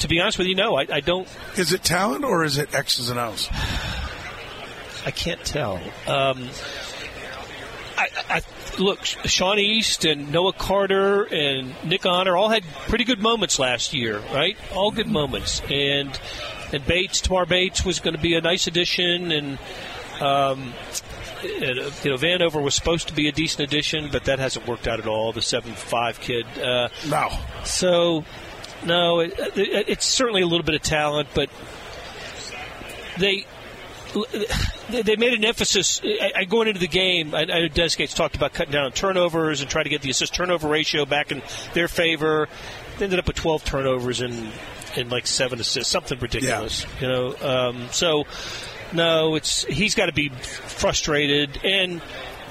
[0.00, 1.28] to be honest with you, no, I, I don't.
[1.56, 3.48] Is it talent or is it X's and O's?
[5.04, 5.76] I can't tell.
[6.06, 6.48] Um,
[7.96, 8.42] I, I
[8.78, 13.94] look, Sean East and Noah Carter and Nick Honor all had pretty good moments last
[13.94, 14.56] year, right?
[14.74, 16.18] All good moments, and
[16.72, 19.58] and Bates, Tamar Bates was going to be a nice addition, and
[20.20, 20.72] um,
[21.42, 24.88] uh, you know Vanover was supposed to be a decent addition, but that hasn't worked
[24.88, 25.32] out at all.
[25.32, 27.30] The seven five kid, uh, no.
[27.64, 28.24] So
[28.84, 31.50] no, it, it, it's certainly a little bit of talent, but
[33.18, 33.46] they
[34.88, 36.00] they made an emphasis.
[36.34, 37.34] I, going into the game.
[37.34, 40.10] I, know Dennis Gates talked about cutting down on turnovers and trying to get the
[40.10, 41.42] assist turnover ratio back in
[41.74, 42.48] their favor.
[42.98, 44.50] They ended up with 12 turnovers and
[44.96, 46.86] and like seven assists, something ridiculous.
[47.00, 48.24] You know, um, so
[48.92, 51.64] no, it's he's got to be frustrated.
[51.64, 52.00] And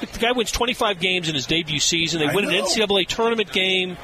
[0.02, 2.52] the guy wins 25 games in his debut season, they I win an.
[2.52, 3.98] NCAA tournament game,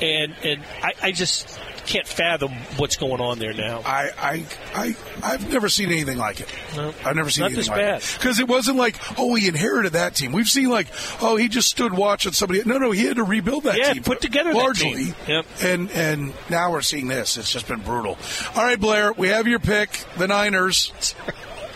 [0.00, 3.82] and and I, I just can't fathom what's going on there now.
[3.84, 6.48] I, I, I, I've never seen anything like it.
[6.76, 8.02] No, I've never seen anything this like bad.
[8.02, 8.14] it.
[8.18, 10.32] Because it wasn't like, oh, he inherited that team.
[10.32, 10.86] We've seen like,
[11.20, 12.62] oh, he just stood watching somebody.
[12.64, 14.02] No, no, he had to rebuild that Yeah, team.
[14.02, 14.94] put together that largely.
[15.06, 15.14] team.
[15.26, 15.46] Yep.
[15.62, 17.36] And and now we're seeing this.
[17.36, 18.16] It's just been brutal.
[18.54, 20.92] All right, Blair, we have your pick, the Niners.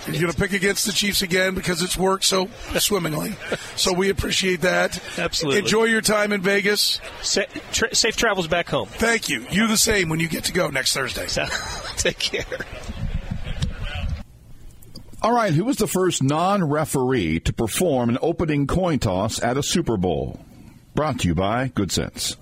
[0.07, 2.49] You're going to pick against the Chiefs again because it's worked so
[2.79, 3.35] swimmingly.
[3.77, 4.99] So we appreciate that.
[5.19, 5.61] Absolutely.
[5.61, 6.99] Enjoy your time in Vegas.
[7.21, 7.43] Sa-
[7.73, 8.89] tra- safe travels back home.
[8.89, 9.47] Thank you.
[9.51, 11.27] You the same when you get to go next Thursday.
[11.99, 12.45] Take care.
[15.21, 19.59] All right, who was the first non referee to perform an opening coin toss at
[19.59, 20.41] a Super Bowl?
[20.95, 22.37] Brought to you by Good Sense.